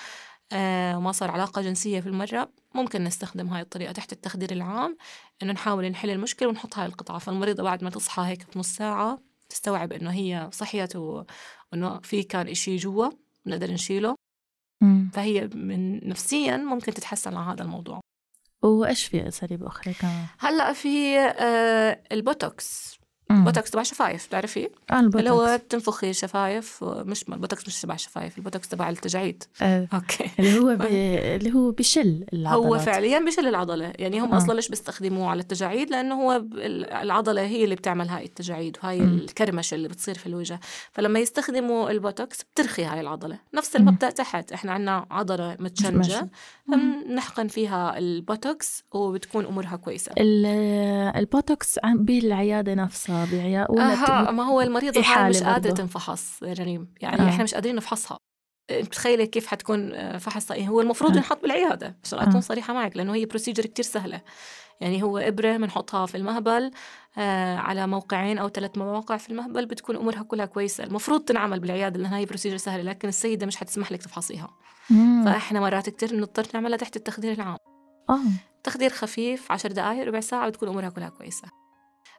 آه 0.53 0.99
وما 0.99 1.13
صار 1.13 1.31
علاقة 1.31 1.63
جنسية 1.63 2.01
في 2.01 2.07
المرة 2.07 2.49
ممكن 2.75 3.05
نستخدم 3.05 3.49
هاي 3.49 3.63
الطريقة 3.63 3.93
تحت 3.93 4.13
التخدير 4.13 4.53
العام 4.53 4.97
إنه 5.43 5.53
نحاول 5.53 5.89
نحل 5.91 6.11
المشكلة 6.11 6.49
ونحط 6.49 6.79
هاي 6.79 6.87
القطعة 6.87 7.19
فالمريضة 7.19 7.63
بعد 7.63 7.85
ما 7.85 7.91
تصحى 7.91 8.23
هيك 8.23 8.47
بنص 8.55 8.69
ساعة 8.77 9.19
تستوعب 9.49 9.93
إنه 9.93 10.11
هي 10.11 10.49
صحيت 10.53 10.97
وإنه 10.97 12.01
في 12.03 12.23
كان 12.23 12.49
إشي 12.49 12.77
جوا 12.77 13.11
بنقدر 13.47 13.73
نشيله. 13.73 14.15
مم. 14.83 15.11
فهي 15.13 15.47
من 15.55 16.09
نفسيا 16.09 16.57
ممكن 16.57 16.95
تتحسن 16.95 17.37
على 17.37 17.53
هذا 17.53 17.63
الموضوع. 17.63 18.01
وإيش 18.63 19.05
في 19.05 19.29
أساليب 19.29 19.65
أخرى 19.65 19.95
كمان؟ 19.95 20.27
هلأ 20.39 20.73
في 20.73 21.19
آه 21.19 22.03
البوتوكس. 22.13 22.99
بوتوكس 23.31 23.71
تبع 23.71 23.83
شفايف 23.83 24.27
بتعرفي؟ 24.27 24.69
آه 24.91 25.01
البوتوكس. 25.01 25.19
اللي 25.19 25.31
هو 25.31 25.59
بتنفخي 25.59 26.13
شفايف 26.13 26.85
مش 26.85 27.29
البوتوكس 27.29 27.67
مش 27.67 27.81
تبع 27.81 27.97
شفايف 27.97 28.39
البوتوكس 28.39 28.69
تبع 28.69 28.89
التجاعيد 28.89 29.45
آه. 29.63 29.89
أوكي. 29.95 30.31
اللي 30.39 30.59
هو 30.59 30.77
ب... 30.77 30.83
اللي 31.37 31.55
هو 31.55 31.71
بشل 31.71 32.25
العضلات. 32.33 32.67
هو 32.67 32.79
فعليا 32.79 33.19
بشل 33.19 33.47
العضلة. 33.47 33.93
يعني 33.99 34.21
هم 34.21 34.33
آه. 34.33 34.37
أصلا 34.37 34.55
ليش 34.55 34.69
بيستخدموه 34.69 35.31
على 35.31 35.41
التجاعيد 35.41 35.91
لأنه 35.91 36.15
هو 36.15 36.45
العضلة 37.03 37.43
هي 37.43 37.65
اللي 37.65 37.75
بتعمل 37.75 38.09
هاي 38.09 38.25
التجاعيد 38.25 38.77
وهاي 38.83 39.01
م. 39.01 39.05
الكرمشة 39.05 39.75
اللي 39.75 39.89
بتصير 39.89 40.19
في 40.19 40.27
الوجه. 40.27 40.61
فلما 40.93 41.19
يستخدموا 41.19 41.91
البوتوكس 41.91 42.43
بترخي 42.43 42.85
هاي 42.85 43.01
العضلة. 43.01 43.39
نفس 43.55 43.77
المبدأ 43.77 44.11
تحت. 44.11 44.53
إحنا 44.53 44.73
عندنا 44.73 45.07
عضلة 45.11 45.57
متشنجة. 45.61 46.29
بنحقن 46.69 47.49
فيها 47.49 47.99
البوتوكس 47.99 48.85
وبتكون 48.93 49.47
أمورها 49.47 49.77
كويسة. 49.77 50.13
البوتوكس 51.17 51.79
بالعيادة 51.85 52.75
نفسها 52.75 53.16
بعيا 53.25 53.67
ولا 53.71 54.31
ما 54.31 54.43
هو 54.43 54.61
المريضة 54.61 55.01
هاي 55.01 55.31
مش 55.31 55.43
قادرة 55.43 55.73
تنفحص 55.73 56.43
يا 56.43 56.53
رنيم 56.53 56.95
يعني 57.01 57.23
آه. 57.23 57.29
إحنا 57.29 57.45
مش 57.45 57.55
قادرين 57.55 57.77
نفحصها 57.77 58.19
بتخيلي 58.71 59.27
كيف 59.27 59.47
حتكون 59.47 59.95
آه، 59.95 60.19
فحص 60.19 60.53
هو 60.53 60.81
المفروض 60.81 61.13
آه. 61.13 61.17
ينحط 61.17 61.43
بالعيادة 61.43 61.97
عشان 62.05 62.19
أكون 62.19 62.37
آه. 62.37 62.41
صريحة 62.41 62.75
معك 62.75 62.97
لأنه 62.97 63.15
هي 63.15 63.27
procedure 63.27 63.67
كتير 63.67 63.85
سهلة 63.85 64.21
يعني 64.81 65.03
هو 65.03 65.19
إبرة 65.19 65.57
بنحطها 65.57 66.07
في 66.07 66.17
المهبل 66.17 66.71
آه 67.19 67.57
على 67.57 67.87
موقعين 67.87 68.39
أو 68.39 68.49
ثلاث 68.49 68.79
مواقع 68.79 69.17
في 69.17 69.31
المهبل 69.31 69.67
بتكون 69.67 69.97
أمورها 69.97 70.23
كلها 70.23 70.47
كويسة 70.47 70.85
المفروض 70.85 71.21
تنعمل 71.21 71.61
بالعيادة 71.61 72.01
لأن 72.01 72.13
هي 72.13 72.25
procedure 72.25 72.57
سهلة 72.57 72.83
لكن 72.83 73.09
السيدة 73.09 73.47
مش 73.47 73.57
حتسمح 73.57 73.93
لك 73.93 74.03
تفحصيها 74.03 74.49
مم. 74.91 75.25
فإحنا 75.25 75.61
مرات 75.61 75.91
كتير 75.91 76.11
بنضطر 76.17 76.47
نعملها 76.55 76.77
تحت 76.77 76.97
التخدير 76.97 77.33
العام 77.33 77.57
آه. 78.11 78.21
تخدير 78.65 78.91
خفيف 78.91 79.53
عشر 79.53 79.73
دقائق 79.73 80.07
ربع 80.07 80.21
ساعة 80.21 80.49
بتكون 80.49 80.69
أمورها 80.69 80.89
كلها 80.89 81.09
كويسة 81.09 81.49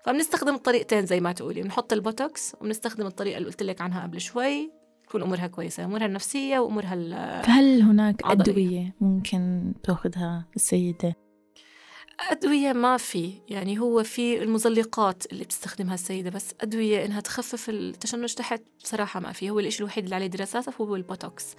فبنستخدم 0.08 0.56
الطريقتين 0.56 1.06
زي 1.06 1.20
ما 1.20 1.32
تقولي 1.32 1.62
بنحط 1.62 1.94
البوتوكس 1.94 2.56
وبنستخدم 2.62 3.08
الطريقة 3.08 3.38
اللي 3.38 3.50
قلت 3.50 3.64
لك 3.64 3.82
عنها 3.82 4.04
قبل 4.04 4.22
شوي 4.22 4.72
تكون 5.08 5.22
أمورها 5.22 5.48
كويسة 5.48 5.86
أمورها 5.86 6.06
النفسية 6.06 6.60
وأمورها 6.60 7.42
فهل 7.42 7.82
هناك 7.82 8.26
عضلية. 8.26 8.52
أدوية 8.52 8.96
ممكن 9.02 9.74
تأخذها 9.84 10.46
السيدة 10.56 11.16
أدوية 12.32 12.74
ما 12.74 12.98
في 12.98 13.34
يعني 13.50 13.80
هو 13.80 14.04
في 14.04 14.44
المزلقات 14.44 15.32
اللي 15.32 15.44
بتستخدمها 15.44 15.94
السيدة 15.94 16.30
بس 16.30 16.54
أدوية 16.62 17.06
إنها 17.06 17.22
تخفف 17.22 17.70
التشنج 17.70 18.34
تحت 18.34 18.62
بصراحة 18.84 19.20
ما 19.20 19.32
في 19.32 19.50
هو 19.50 19.60
الإشي 19.60 19.80
الوحيد 19.80 20.04
اللي 20.04 20.16
عليه 20.16 20.28
دراسات 20.28 20.82
هو 20.82 20.96
البوتوكس. 20.96 21.56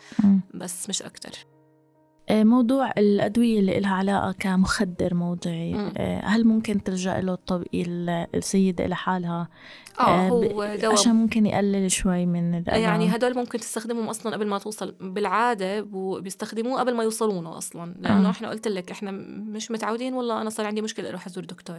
بس 0.55 0.89
مش 0.89 1.03
أكتر 1.03 1.33
موضوع 2.31 2.91
الأدوية 2.99 3.61
اللي 3.61 3.81
لها 3.81 3.95
علاقة 3.95 4.33
كمخدر 4.33 5.15
موضعي. 5.15 5.75
آه، 5.97 6.21
هل 6.25 6.45
ممكن 6.45 6.83
تلجأ 6.83 7.21
له 7.21 7.39
السيدة 8.35 8.87
لحالها 8.87 9.49
آه 10.01 10.03
آه، 10.03 10.29
هو 10.29 10.77
دواء 10.77 10.93
عشان 10.93 11.15
ممكن 11.15 11.47
يقلل 11.47 11.91
شوي 11.91 12.27
من 12.27 12.55
الألم 12.55 12.83
يعني 12.83 13.17
هدول 13.17 13.35
ممكن 13.35 13.59
تستخدمهم 13.59 14.09
أصلا 14.09 14.33
قبل 14.35 14.47
ما 14.47 14.59
توصل 14.59 14.95
بالعادة 15.01 15.81
بيستخدموه 16.21 16.81
قبل 16.81 16.95
ما 16.95 17.03
يوصلونه 17.03 17.59
أصلا 17.59 17.95
لأنه 17.99 18.29
آه. 18.29 18.31
إحنا 18.31 18.49
قلت 18.49 18.69
لك 18.69 18.91
إحنا 18.91 19.11
مش 19.51 19.71
متعودين 19.71 20.15
والله 20.15 20.43
أنا 20.43 20.51
صار 20.51 20.67
عندي 20.67 20.83
مشكلة 20.83 21.09
أروح 21.09 21.27
أزور 21.27 21.45
دكتور 21.45 21.79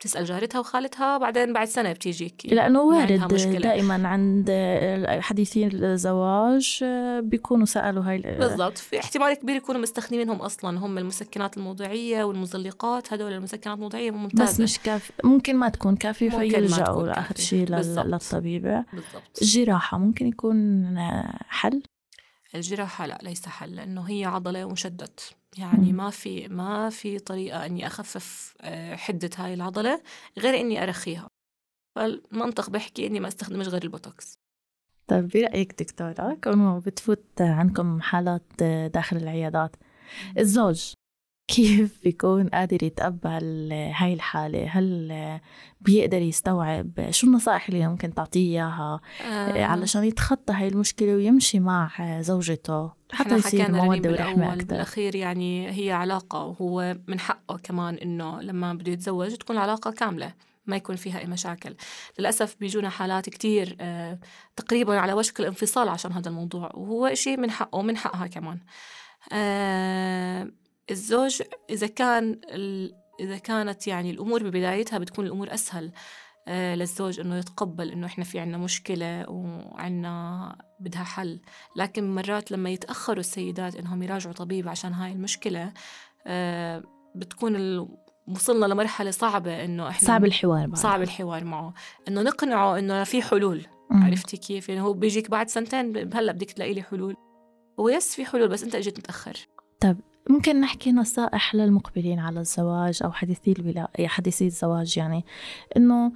بتسأل 0.00 0.24
جارتها 0.24 0.58
وخالتها 0.58 1.18
بعدين 1.18 1.52
بعد 1.52 1.66
سنة 1.68 1.92
بتيجيك 1.92 2.42
لأنه 2.52 2.80
وارد. 2.80 3.60
دائما 3.62 4.08
عند 4.08 4.50
حديثي 5.20 5.66
الزواج 5.66 6.80
آه، 6.82 7.20
بيكونوا 7.20 7.66
سألوا 7.66 8.04
هاي 8.04 8.16
ال- 8.16 8.38
بالضبط. 8.38 8.78
في 8.78 9.00
احتمال 9.00 9.34
كبير 9.34 9.56
يكونوا 9.56 9.80
مستخدمينهم 9.80 10.36
أصلا. 10.36 10.78
هم 10.78 10.98
المسكنات 10.98 11.56
الموضعيه 11.56 12.24
والمزلقات 12.24 13.12
هدول 13.12 13.32
المسكنات 13.32 13.76
الموضعيه 13.76 14.10
ممتازة. 14.10 14.44
بس 14.44 14.60
مش 14.60 14.78
كافي 14.78 15.12
ممكن 15.24 15.56
ما 15.56 15.68
تكون 15.68 15.96
كافية 15.96 16.30
فيلجأوا 16.30 17.06
لآخر. 17.06 17.36
شيء. 17.36 17.66
للطبيبة. 17.68 18.84
بالضبط. 18.92 19.38
الجراحة 19.42 19.98
ممكن 19.98 20.26
يكون 20.26 20.84
آه، 20.98 21.38
حل؟ 21.48 21.82
الجراحة 22.54 23.06
لا 23.06 23.18
ليس 23.22 23.46
حل 23.46 23.76
لأنه 23.76 24.02
هي 24.02 24.24
عضلة 24.24 24.64
ومشدت 24.64 25.20
يعني. 25.58 25.92
ما 25.92 26.10
في 26.10 26.48
ما 26.48 26.90
في 26.90 27.18
طريقة 27.18 27.66
إني 27.66 27.86
أخفف 27.86 28.54
آه، 28.60 28.96
حدة 28.96 29.30
هاي 29.36 29.54
العضلة 29.54 30.02
غير 30.38 30.60
إني 30.60 30.82
أرخيها. 30.82 31.28
فالمنطق 31.96 32.70
بحكي 32.70 33.06
إني 33.06 33.20
ما 33.20 33.28
أستخدمش 33.28 33.68
غير 33.68 33.82
البوتوكس. 33.82 34.38
طيب 35.06 35.28
برأيك 35.28 35.82
دكتورة 35.82 36.38
كونه 36.44 36.80
بتفوت 36.80 37.24
عندكم 37.40 38.00
حالات 38.00 38.62
داخل 38.94 39.16
العيادات 39.16 39.76
الزوج 40.38 40.92
كيف 41.48 41.98
بيكون 42.04 42.48
قادر 42.48 42.82
يتقبل 42.82 43.72
هاي 43.72 44.14
الحالة؟ 44.14 44.68
هل 44.68 45.40
بيقدر 45.80 46.22
يستوعب؟ 46.22 47.10
شو 47.10 47.26
النصائح 47.26 47.68
اللي 47.68 47.88
ممكن 47.88 48.14
تعطيه 48.14 48.40
إياها 48.40 49.00
آه، 49.22 49.64
علشان 49.64 50.04
يتخطى 50.04 50.52
هاي 50.52 50.68
المشكلة 50.68 51.14
ويمشي 51.14 51.60
مع 51.60 51.90
زوجته 52.20 52.90
حتى 53.12 53.34
يصير 53.34 53.72
مودة 53.72 54.10
ورحمة 54.10 54.52
أكثر؟ 54.52 54.64
بالأخير 54.64 55.14
يعني 55.14 55.70
هي 55.70 55.92
علاقة 55.92 56.44
وهو 56.44 56.96
من 57.06 57.20
حقه 57.20 57.58
كمان 57.62 57.94
إنه 57.94 58.40
لما 58.40 58.74
بده 58.74 58.92
يتزوج 58.92 59.34
تكون 59.34 59.56
العلاقة 59.56 59.90
كاملة 59.90 60.32
ما 60.66 60.76
يكون 60.76 60.96
فيها 60.96 61.18
أي 61.18 61.26
مشاكل. 61.26 61.74
للأسف 62.18 62.56
بيجونا 62.60 62.88
حالات 62.88 63.28
كتير 63.28 63.76
آه، 63.80 64.18
تقريبا 64.56 64.98
على 64.98 65.12
وشك 65.12 65.40
الانفصال 65.40 65.88
عشان 65.88 66.12
هذا 66.12 66.28
الموضوع 66.28 66.70
وهو 66.74 67.14
شيء 67.14 67.40
من 67.40 67.50
حقه 67.50 67.78
ومن 67.78 67.96
حقها 67.96 68.26
كمان. 68.26 68.58
آه، 69.32 70.50
الزوج 70.90 71.42
إذا 71.70 71.86
كان 71.86 72.40
إذا 73.20 73.38
كانت 73.38 73.86
يعني 73.86 74.10
الأمور 74.10 74.42
ببدايتها 74.42 74.98
بتكون 74.98 75.26
الأمور 75.26 75.54
أسهل 75.54 75.92
آه، 76.48 76.74
للزوج 76.74 77.20
إنه 77.20 77.36
يتقبل 77.36 77.90
إنه 77.90 78.06
إحنا 78.06 78.24
في 78.24 78.38
عنا 78.38 78.58
مشكلة 78.58 79.30
وعنا 79.30 80.56
بدها 80.80 81.04
حل. 81.04 81.40
لكن 81.76 82.14
مرات 82.14 82.52
لما 82.52 82.70
يتأخروا 82.70 83.20
السيدات 83.20 83.76
إنهم 83.76 84.02
يراجعوا 84.02 84.34
طبيب 84.34 84.68
عشان 84.68 84.92
هاي 84.92 85.12
المشكلة 85.12 85.72
آه، 86.26 86.82
بتكون 87.14 87.56
ال... 87.56 87.88
وصلنا 88.28 88.66
لمرحلة 88.66 89.10
صعبة 89.10 89.64
إنه 89.64 89.88
إحنا 89.88 90.08
صعب 90.08 90.24
الحوار 90.24 90.66
بعد 90.66 90.76
صعب 90.76 91.02
الحوار 91.02 91.44
معه. 91.44 91.74
إنه 92.08 92.22
نقنعه 92.22 92.78
إنه 92.78 93.04
في 93.04 93.22
حلول. 93.22 93.66
عرفتي 93.90 94.36
كيف؟ 94.36 94.68
يعني 94.68 94.80
هو 94.80 94.92
بيجيك 94.92 95.30
بعد 95.30 95.48
سنتين 95.48 96.14
هلأ 96.14 96.32
بدك 96.32 96.50
تلاقي 96.50 96.74
لي 96.74 96.82
حلول. 96.82 97.16
هو 97.80 97.88
يس 97.88 98.14
في 98.14 98.24
حلول 98.24 98.48
بس 98.48 98.62
أنت 98.62 98.74
إجيت 98.74 98.98
متأخر. 98.98 99.36
ممكن 100.28 100.60
نحكي 100.60 100.92
نصائح 100.92 101.54
للمقبلين 101.54 102.18
على 102.18 102.40
الزواج 102.40 103.00
أو 103.04 103.12
حديثي 103.12 103.52
الولا 103.52 103.88
حديثي 104.06 104.46
الزواج 104.46 104.98
يعني 104.98 105.24
إنه 105.76 106.12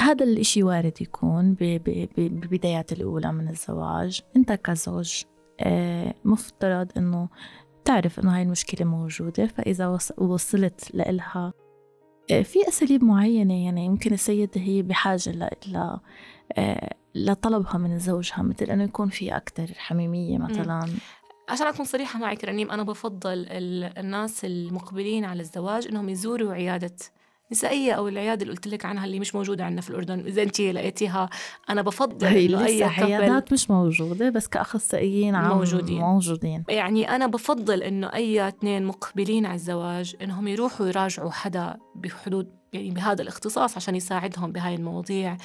هذا 0.00 0.24
الإشي 0.24 0.62
وارد 0.62 1.02
يكون 1.02 1.52
ب- 1.54 1.58
ب- 1.60 2.08
ب- 2.16 2.40
بالبدايات 2.40 2.92
الأولى 2.92 3.32
من 3.32 3.48
الزواج. 3.48 4.20
أنت 4.36 4.52
كزوج 4.52 5.22
آه، 5.60 6.14
مفترض 6.24 6.88
إنه 6.96 7.28
تعرف 7.84 8.18
إنه 8.20 8.36
هاي 8.36 8.42
المشكلة 8.42 8.86
موجودة 8.86 9.46
فإذا 9.46 9.88
وص- 9.88 10.18
وصلت 10.18 10.90
لإلها 10.94 11.52
آه، 12.30 12.42
في 12.42 12.68
أساليب 12.68 13.04
معينة 13.04 13.64
يعني 13.64 13.84
يمكن 13.86 14.12
السيدة 14.12 14.60
هي 14.60 14.82
بحاجة 14.82 15.30
ل 15.30 15.48
ل- 15.68 15.98
آه، 16.56 16.94
لطلبها 17.14 17.78
من 17.78 17.98
زوجها 17.98 18.42
مثل 18.42 18.64
إنه 18.66 18.84
يكون 18.84 19.08
في 19.08 19.36
أكتر 19.36 19.66
حميمية 19.76 20.38
مثلا. 20.38 20.88
عشان 21.48 21.66
أكون 21.66 21.84
صريحة 21.84 22.18
معك 22.18 22.44
رنيم 22.44 22.70
أنا 22.70 22.82
بفضل 22.82 23.32
ال- 23.50 23.98
الناس 23.98 24.44
المقبلين 24.44 25.24
على 25.24 25.40
الزواج 25.40 25.86
إنهم 25.88 26.08
يزوروا 26.08 26.52
عيادة 26.52 26.94
نسائية 27.52 27.92
أو 27.92 28.08
العيادة 28.08 28.42
اللي 28.42 28.54
قلت 28.54 28.66
لك 28.68 28.84
عنها 28.84 29.04
اللي 29.04 29.20
مش 29.20 29.34
موجودة 29.34 29.64
عندنا 29.64 29.80
في 29.80 29.90
الأردن 29.90 30.20
إذا 30.20 30.42
أنت 30.42 30.60
لقيتيها 30.60 31.30
أنا 31.70 31.82
بفضل 31.82 32.26
هي 32.26 32.48
لسه 32.48 32.88
couple 32.88 33.02
عيادات 33.02 33.52
مش 33.52 33.70
موجودة 33.70 34.30
بس 34.30 34.48
كأخصائيين 34.48 35.34
عم 35.34 35.56
موجودين. 35.58 36.00
موجودين 36.00 36.64
يعني 36.68 37.08
أنا 37.16 37.26
بفضل 37.26 37.82
إنه 37.82 38.06
أي 38.14 38.48
اثنين 38.48 38.84
مقبلين 38.84 39.46
على 39.46 39.54
الزواج 39.54 40.16
إنهم 40.22 40.48
يروحوا 40.48 40.86
يراجعوا 40.86 41.30
حدا 41.30 41.76
بحدود 41.94 42.61
يعني 42.72 42.90
بهذا 42.90 43.22
الاختصاص 43.22 43.76
عشان 43.76 43.96
يساعدهم 43.96 44.52
بهاي 44.52 44.74
المواضيع 44.74 45.36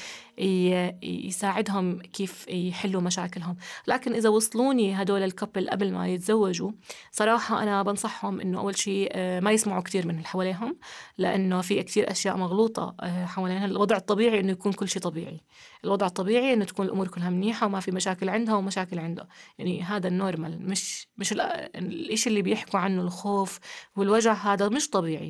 يساعدهم 1.03 1.99
كيف 2.01 2.47
يحلوا 2.47 3.01
مشاكلهم. 3.01 3.57
لكن 3.87 4.13
إذا 4.13 4.29
وصلوني 4.29 4.93
هدول 5.01 5.23
الكابل 5.23 5.69
قبل 5.69 5.91
ما 5.93 6.07
يتزوجوا 6.07 6.71
صراحة 7.11 7.63
أنا 7.63 7.83
بنصحهم 7.83 8.41
إنه 8.41 8.59
أول 8.59 8.77
شيء 8.77 9.09
آه، 9.11 9.39
ما 9.39 9.51
يسمعوا 9.51 9.81
كتير 9.81 10.07
من 10.07 10.15
اللي 10.15 10.27
حواليهم 10.27 10.77
لأنه 11.17 11.61
في 11.61 11.83
كتير 11.83 12.11
أشياء 12.11 12.37
مغلوطة 12.37 12.95
آه، 12.99 13.25
حوالينا. 13.25 13.65
الوضع 13.65 13.95
الطبيعي 13.97 14.39
إنه 14.39 14.51
يكون 14.51 14.73
كل 14.73 14.89
شيء 14.89 15.01
طبيعي. 15.01 15.41
الوضع 15.83 16.05
الطبيعي 16.05 16.53
إنه 16.53 16.65
تكون 16.65 16.85
الأمور 16.85 17.07
كلها 17.07 17.29
منيحة 17.29 17.65
وما 17.67 17.79
في 17.79 17.91
مشاكل 17.91 18.29
عندها 18.29 18.55
ومشاكل 18.55 18.99
عنده. 18.99 19.27
يعني 19.57 19.81
هذا 19.83 20.07
النورمال 20.07 20.69
مش 20.69 21.07
مش 21.17 21.31
ال- 21.31 21.41
الإشي 21.75 22.29
اللي 22.29 22.41
بيحكوا 22.41 22.79
عنه 22.79 23.01
الخوف 23.01 23.59
والوجع 23.95 24.33
هذا 24.33 24.69
مش 24.69 24.89
طبيعي. 24.89 25.29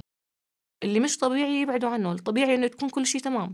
اللي 0.83 0.99
مش 0.99 1.17
طبيعي 1.17 1.61
يبعدوا 1.61 1.89
عنه 1.89 2.11
الطبيعي 2.11 2.55
إنه 2.55 2.67
تكون 2.67 2.89
كل 2.89 3.05
شيء 3.05 3.21
تمام. 3.21 3.53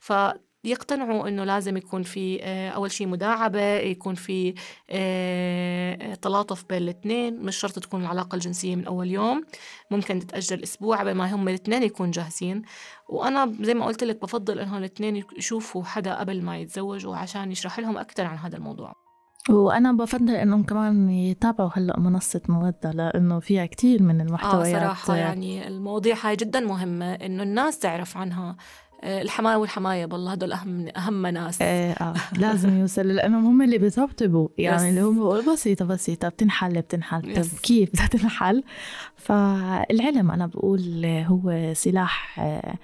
فيقتنعوا 0.00 1.28
إنه 1.28 1.44
لازم 1.44 1.76
يكون 1.76 2.02
في 2.02 2.42
آه، 2.42 2.70
أول 2.70 2.90
شيء 2.90 3.06
مداعبة 3.06 3.62
يكون 3.62 4.14
في 4.14 4.54
آه، 4.90 6.14
تلاطف 6.14 6.64
بين 6.68 6.82
الاثنين. 6.82 7.40
مش 7.42 7.56
شرط 7.56 7.78
تكون 7.78 8.02
العلاقة 8.02 8.36
الجنسية 8.36 8.76
من 8.76 8.84
أول 8.84 9.10
يوم 9.10 9.44
ممكن 9.90 10.18
تتأجل 10.18 10.62
أسبوع 10.62 11.00
قبل 11.00 11.14
ما 11.14 11.34
هم 11.34 11.48
الاثنين 11.48 11.82
يكونوا 11.82 12.12
جاهزين. 12.12 12.62
وأنا 13.08 13.56
زي 13.60 13.74
ما 13.74 13.86
قلت 13.86 14.04
لك 14.04 14.22
بفضل 14.22 14.58
إنهم 14.58 14.78
الاثنين 14.78 15.24
يشوفوا 15.36 15.84
حدا 15.84 16.14
قبل 16.14 16.42
ما 16.42 16.58
يتزوجوا 16.58 17.16
عشان 17.16 17.52
يشرح 17.52 17.78
لهم 17.78 17.98
أكثر 17.98 18.24
عن 18.24 18.36
هذا 18.38 18.56
الموضوع. 18.56 19.11
وأنا 19.50 19.92
بفضل 19.92 20.30
إنهم 20.30 20.62
كمان 20.62 21.10
يتابعوا 21.10 21.70
هلأ 21.74 21.98
منصة 22.00 22.40
مودة 22.48 22.90
لأنه 22.90 23.40
فيها 23.40 23.66
كتير 23.66 24.02
من 24.02 24.20
آه 24.20 24.24
المحتويات. 24.24 24.82
صراحة 24.82 25.16
يعني 25.16 25.68
المواضيع 25.68 26.16
هاي 26.22 26.36
جدا 26.36 26.60
مهمة 26.60 27.12
إنه 27.14 27.42
الناس 27.42 27.78
تعرف 27.78 28.16
عنها. 28.16 28.56
الحماية 29.04 29.56
والحماية 29.56 30.06
بالله 30.06 30.32
هدول 30.32 30.52
أهم 30.52 30.88
أهم 30.96 31.26
ناس 31.26 31.62
إيه 31.62 31.92
آه 31.92 32.14
لازم 32.38 32.80
يوصل 32.80 33.08
لأنهم 33.08 33.46
هم 33.46 33.62
اللي 33.62 33.78
بيطبطبوا 33.78 34.48
يعني. 34.58 34.88
اللي 34.88 35.00
هم 35.00 35.52
بسيطة 35.52 35.84
بسيطة 35.84 36.28
بتنحل 36.28 36.80
بتنحل 36.80 37.34
طب. 37.34 37.58
كيف 37.62 37.90
بدها 37.92 38.06
تنحل 38.06 38.64
فالعلم 39.16 40.30
أنا 40.30 40.46
بقول 40.46 41.06
هو 41.06 41.70
سلاح 41.74 42.40
آه، 42.40 42.74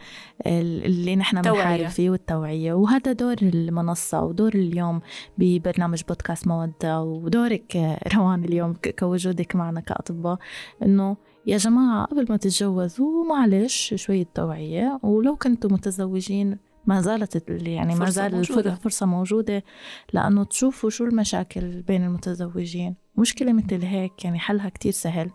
اللي 0.47 1.17
نحن. 1.17 1.43
بنحارب 1.43 1.87
فيه 1.89 2.11
والتوعية 2.11 2.73
وهذا 2.73 3.13
دور 3.13 3.37
المنصة 3.43 4.23
ودور 4.23 4.55
اليوم 4.55 5.01
ببرنامج 5.39 6.03
بودكاست 6.09 6.47
مودة 6.47 7.01
ودورك 7.03 7.77
آه، 7.77 7.99
روان 8.15 8.45
اليوم 8.45 8.75
كوجودك 8.99 9.57
معنا 9.57 9.81
كأطباء 9.81 10.39
إنه 10.83 11.17
يا 11.49 11.57
جماعة 11.57 12.05
قبل 12.07 12.27
ما 12.31 12.37
تتجوزوا 12.37 13.25
معلش 13.25 13.95
شوية 13.95 14.27
توعية. 14.35 14.99
ولو 15.03 15.37
كنتوا 15.37 15.71
متزوجين 15.73 16.59
ما 16.87 17.01
زالت 17.01 17.51
ال- 17.51 17.69
يعني 17.69 17.95
ما 17.95 18.11
زال 18.11 18.35
موجودة. 18.35 18.73
الفرصة 18.73 19.07
موجودة 19.07 19.65
لأنه 20.13 20.45
تشوفوا 20.45 20.91
شو 20.91 21.05
المشاكل 21.05 21.83
بين 21.83 22.05
المتزوجين. 22.05 22.95
مشكلة 23.17 23.53
مثل 23.53 23.83
هيك 23.85 24.25
يعني 24.25 24.39
حلها 24.39 24.69
كتير 24.69 24.93
سهل 24.93 25.31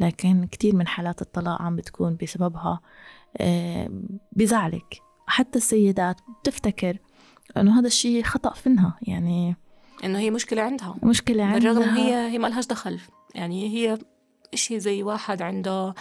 لكن 0.00 0.44
كتير 0.46 0.76
من 0.76 0.86
حالات 0.86 1.22
الطلاق 1.22 1.62
عم 1.62 1.76
بتكون 1.76 2.16
بسببها. 2.22 2.80
بزعلك. 4.32 4.96
حتى 5.26 5.58
السيدات 5.58 6.20
بتفتكر 6.42 6.98
إنه 7.56 7.80
هذا 7.80 7.86
الشيء 7.86 8.22
خطأ 8.22 8.52
فينها 8.54 8.98
يعني 9.02 9.56
إنه 10.04 10.18
هي 10.18 10.30
مشكلة 10.30 10.62
عندها. 10.62 10.94
مشكلة 11.02 11.44
عندها. 11.44 11.72
بالرغم 11.72 11.88
هي 11.96 12.14
هي 12.32 12.38
ما 12.38 12.46
لهاش 12.48 12.66
دخل. 12.66 12.98
يعني 13.34 13.68
هي 13.68 13.98
إشي 14.54 14.80
زي 14.80 15.02
واحد 15.02 15.42
عنده 15.42 15.94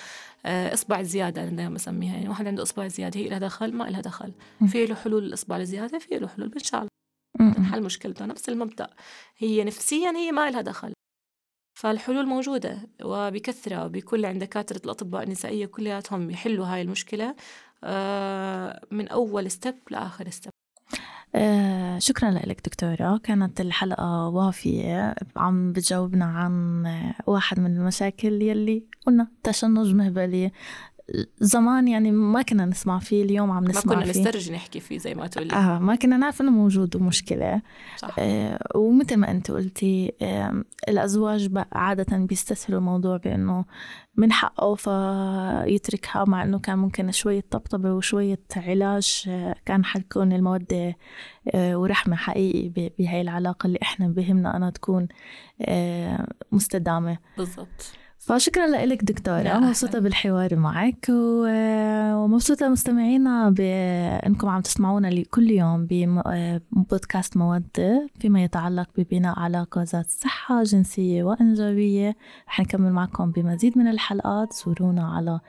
آه، 0.45 0.73
إصبع 0.73 1.01
زيادة 1.01 1.43
أنا 1.43 1.51
دائما 1.51 1.73
بسميها. 1.75 2.13
يعني 2.15 2.29
واحد 2.29 2.47
عنده 2.47 2.63
إصبع 2.63 2.87
زيادة 2.87 3.19
هي 3.19 3.29
لها 3.29 3.39
دخل 3.39 3.73
ما 3.73 3.83
لها 3.83 4.01
دخل. 4.01 4.31
في 4.67 4.85
له 4.85 4.95
حلول 4.95 5.23
الإصبع 5.23 5.57
الزيادة 5.57 5.99
في 5.99 6.15
له 6.19 6.27
حلول 6.27 6.49
بنشال 6.49 6.87
م- 7.39 7.43
م. 7.43 7.53
تنحل 7.53 7.83
مشكلته 7.83 8.25
نفس 8.25 8.49
المبدأ. 8.49 8.89
هي 9.37 9.63
نفسيا 9.63 10.11
هي 10.11 10.31
ما 10.31 10.49
لها 10.51 10.61
دخل. 10.61 10.93
فالحلول 11.79 12.25
موجودة 12.25 12.89
وبكثرة 13.03 13.85
وبكل 13.85 14.25
عند 14.25 14.43
دكاترة 14.43 14.81
الأطباء 14.85 15.23
النسائية 15.23 15.65
كلياتهم 15.65 16.29
يحلوا 16.31 16.65
هاي 16.65 16.81
المشكلة 16.81 17.35
آه، 17.83 18.81
من 18.91 19.07
أول 19.07 19.51
step 19.51 19.75
لآخر 19.91 20.29
step 20.29 20.51
آه، 21.35 21.99
شكرا 21.99 22.31
لك 22.31 22.61
دكتورة. 22.65 23.17
كانت 23.17 23.61
الحلقة 23.61 24.27
وافية. 24.27 25.15
عم 25.35 25.71
بتجاوبنا 25.71 26.25
عن 26.25 26.83
واحد 27.27 27.59
من 27.59 27.77
المشاكل 27.77 28.41
يلي 28.41 28.83
قلنا 29.07 29.27
تشنج 29.43 29.95
مهبلي. 29.95 30.51
زمان 31.39 31.87
يعني 31.87 32.11
ما 32.11 32.41
كنا 32.41 32.65
نسمع 32.65 32.99
فيه 32.99 33.23
اليوم 33.23 33.51
عم 33.51 33.63
ما 33.63 33.69
نسمع 33.69 33.95
كنا 33.95 34.03
فيه. 34.05 34.21
نسترجي 34.21 34.53
نحكي 34.53 34.79
فيه 34.79 34.97
زي 34.97 35.13
ما 35.15 35.27
تقولي. 35.27 35.53
آه 35.53 35.79
ما 35.79 35.95
كنا 35.95 36.17
نعرف 36.17 36.41
إنه 36.41 36.51
موجود 36.51 36.95
ومشكلة. 36.95 37.61
صح. 37.97 38.15
آه 38.19 38.59
ومثل 38.75 39.17
ما 39.17 39.31
أنت 39.31 39.51
قلتي 39.51 40.13
آه 40.21 40.63
الأزواج 40.89 41.49
عادة 41.73 42.17
بيستسهلوا 42.17 42.79
الموضوع 42.79 43.17
بإنه 43.17 43.65
من 44.17 44.31
حقه 44.31 44.75
فيتركها 44.75 46.25
مع 46.25 46.43
إنه 46.43 46.59
كان 46.59 46.77
ممكن 46.79 47.11
شوية 47.11 47.43
طبطبة 47.51 47.93
وشوية 47.93 48.39
علاج 48.55 49.23
آه 49.27 49.55
كان 49.65 49.85
حتكون 49.85 50.33
المودة 50.33 50.95
آه 51.53 51.77
ورحمة 51.79 52.15
حقيقي 52.15 52.69
بهاي 52.99 53.21
العلاقة 53.21 53.67
اللي 53.67 53.79
إحنا 53.81 54.07
بهمنا 54.07 54.57
أنها 54.57 54.69
تكون 54.69 55.07
آه 55.61 56.27
مستدامة. 56.51 57.17
بالضبط. 57.37 57.91
فشكرا 58.19 58.67
لك 58.67 59.03
دكتورة. 59.03 59.57
مبسوطة 59.59 59.99
بالحوار 59.99 60.55
معك 60.55 61.05
و- 61.09 62.13
ومبسوطة 62.15 62.69
مستمعينا 62.69 63.49
بأنكم 63.49 64.49
عم 64.49 64.61
تسمعونا 64.61 65.23
كل 65.29 65.49
يوم 65.51 65.87
ببودكاست 65.89 67.37
مودة 67.37 68.09
فيما 68.19 68.43
يتعلق 68.43 68.89
ببناء 68.97 69.39
علاقة 69.39 69.83
ذات 69.83 70.09
صحة 70.09 70.63
جنسية 70.63 71.23
وإنجابية. 71.23 72.15
رح 72.47 72.59
نكمل 72.59 72.91
معكم 72.91 73.31
بمزيد 73.31 73.77
من 73.77 73.87
الحلقات. 73.87 74.53
زورونا 74.53 75.07
على 75.15 75.39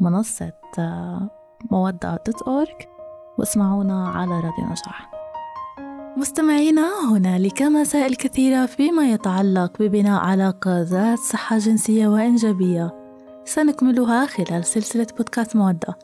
منصة 0.00 0.52
آه، 0.78 1.30
مودة 1.70 2.22
dot 2.26 2.42
org 2.42 2.88
واسمعونا 3.38 4.08
على 4.08 4.30
راديو 4.34 4.64
نجاح. 4.64 5.17
مستمعينا 6.18 7.12
هنالك 7.12 7.62
مسائل 7.62 8.14
كثيرة 8.14 8.66
فيما 8.66 9.12
يتعلق 9.12 9.72
ببناء 9.80 10.20
علاقة 10.20 10.82
ذات 10.82 11.18
صحة 11.18 11.58
جنسية 11.58 12.08
وإنجابية. 12.08 12.94
سنكملها 13.44 14.26
خلال 14.26 14.64
سلسلة 14.64 15.06
بودكاست 15.16 15.56
مودة 15.56 15.98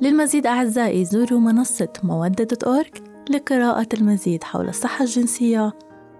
للمزيد 0.00 0.46
أعزائي 0.46 1.04
زوروا 1.04 1.40
منصة 1.40 1.88
مودة 2.02 2.44
dot 2.44 2.64
org 2.64 3.02
لقراءة 3.30 3.88
المزيد 3.94 4.44
حول 4.44 4.68
الصحة 4.68 5.04
الجنسية 5.04 5.72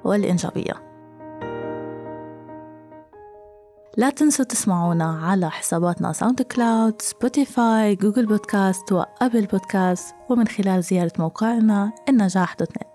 والإنجابية. 0.04 0.74
لا 3.96 4.10
تنسوا 4.10 4.44
تسمعونا 4.44 5.20
على 5.22 5.50
حساباتنا 5.50 6.12
SoundCloud، 6.12 6.42
Spotify، 6.42 7.02
Google 7.02 7.94
Podcast 7.94 8.26
و 8.26 8.92
Apple 8.92 9.46
Podcast 9.46 10.14
ومن 10.30 10.48
خلال 10.48 10.82
زيارة 10.82 11.12
موقعنا 11.18 11.92
النجاح 12.08 12.54
dot 12.54 12.70
net 12.70 12.91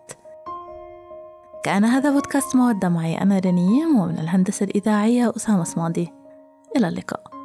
كان 1.67 1.85
هذا 1.85 2.11
بودكاست 2.11 2.55
مودة 2.55 2.89
معي 2.89 3.21
أنا 3.21 3.39
رنيم 3.39 3.99
ومن 3.99 4.19
الهندسة 4.19 4.63
الإذاعية 4.63 5.33
أسامة 5.35 5.63
صمادي. 5.63 6.13
إلى 6.77 6.87
اللقاء. 6.87 7.36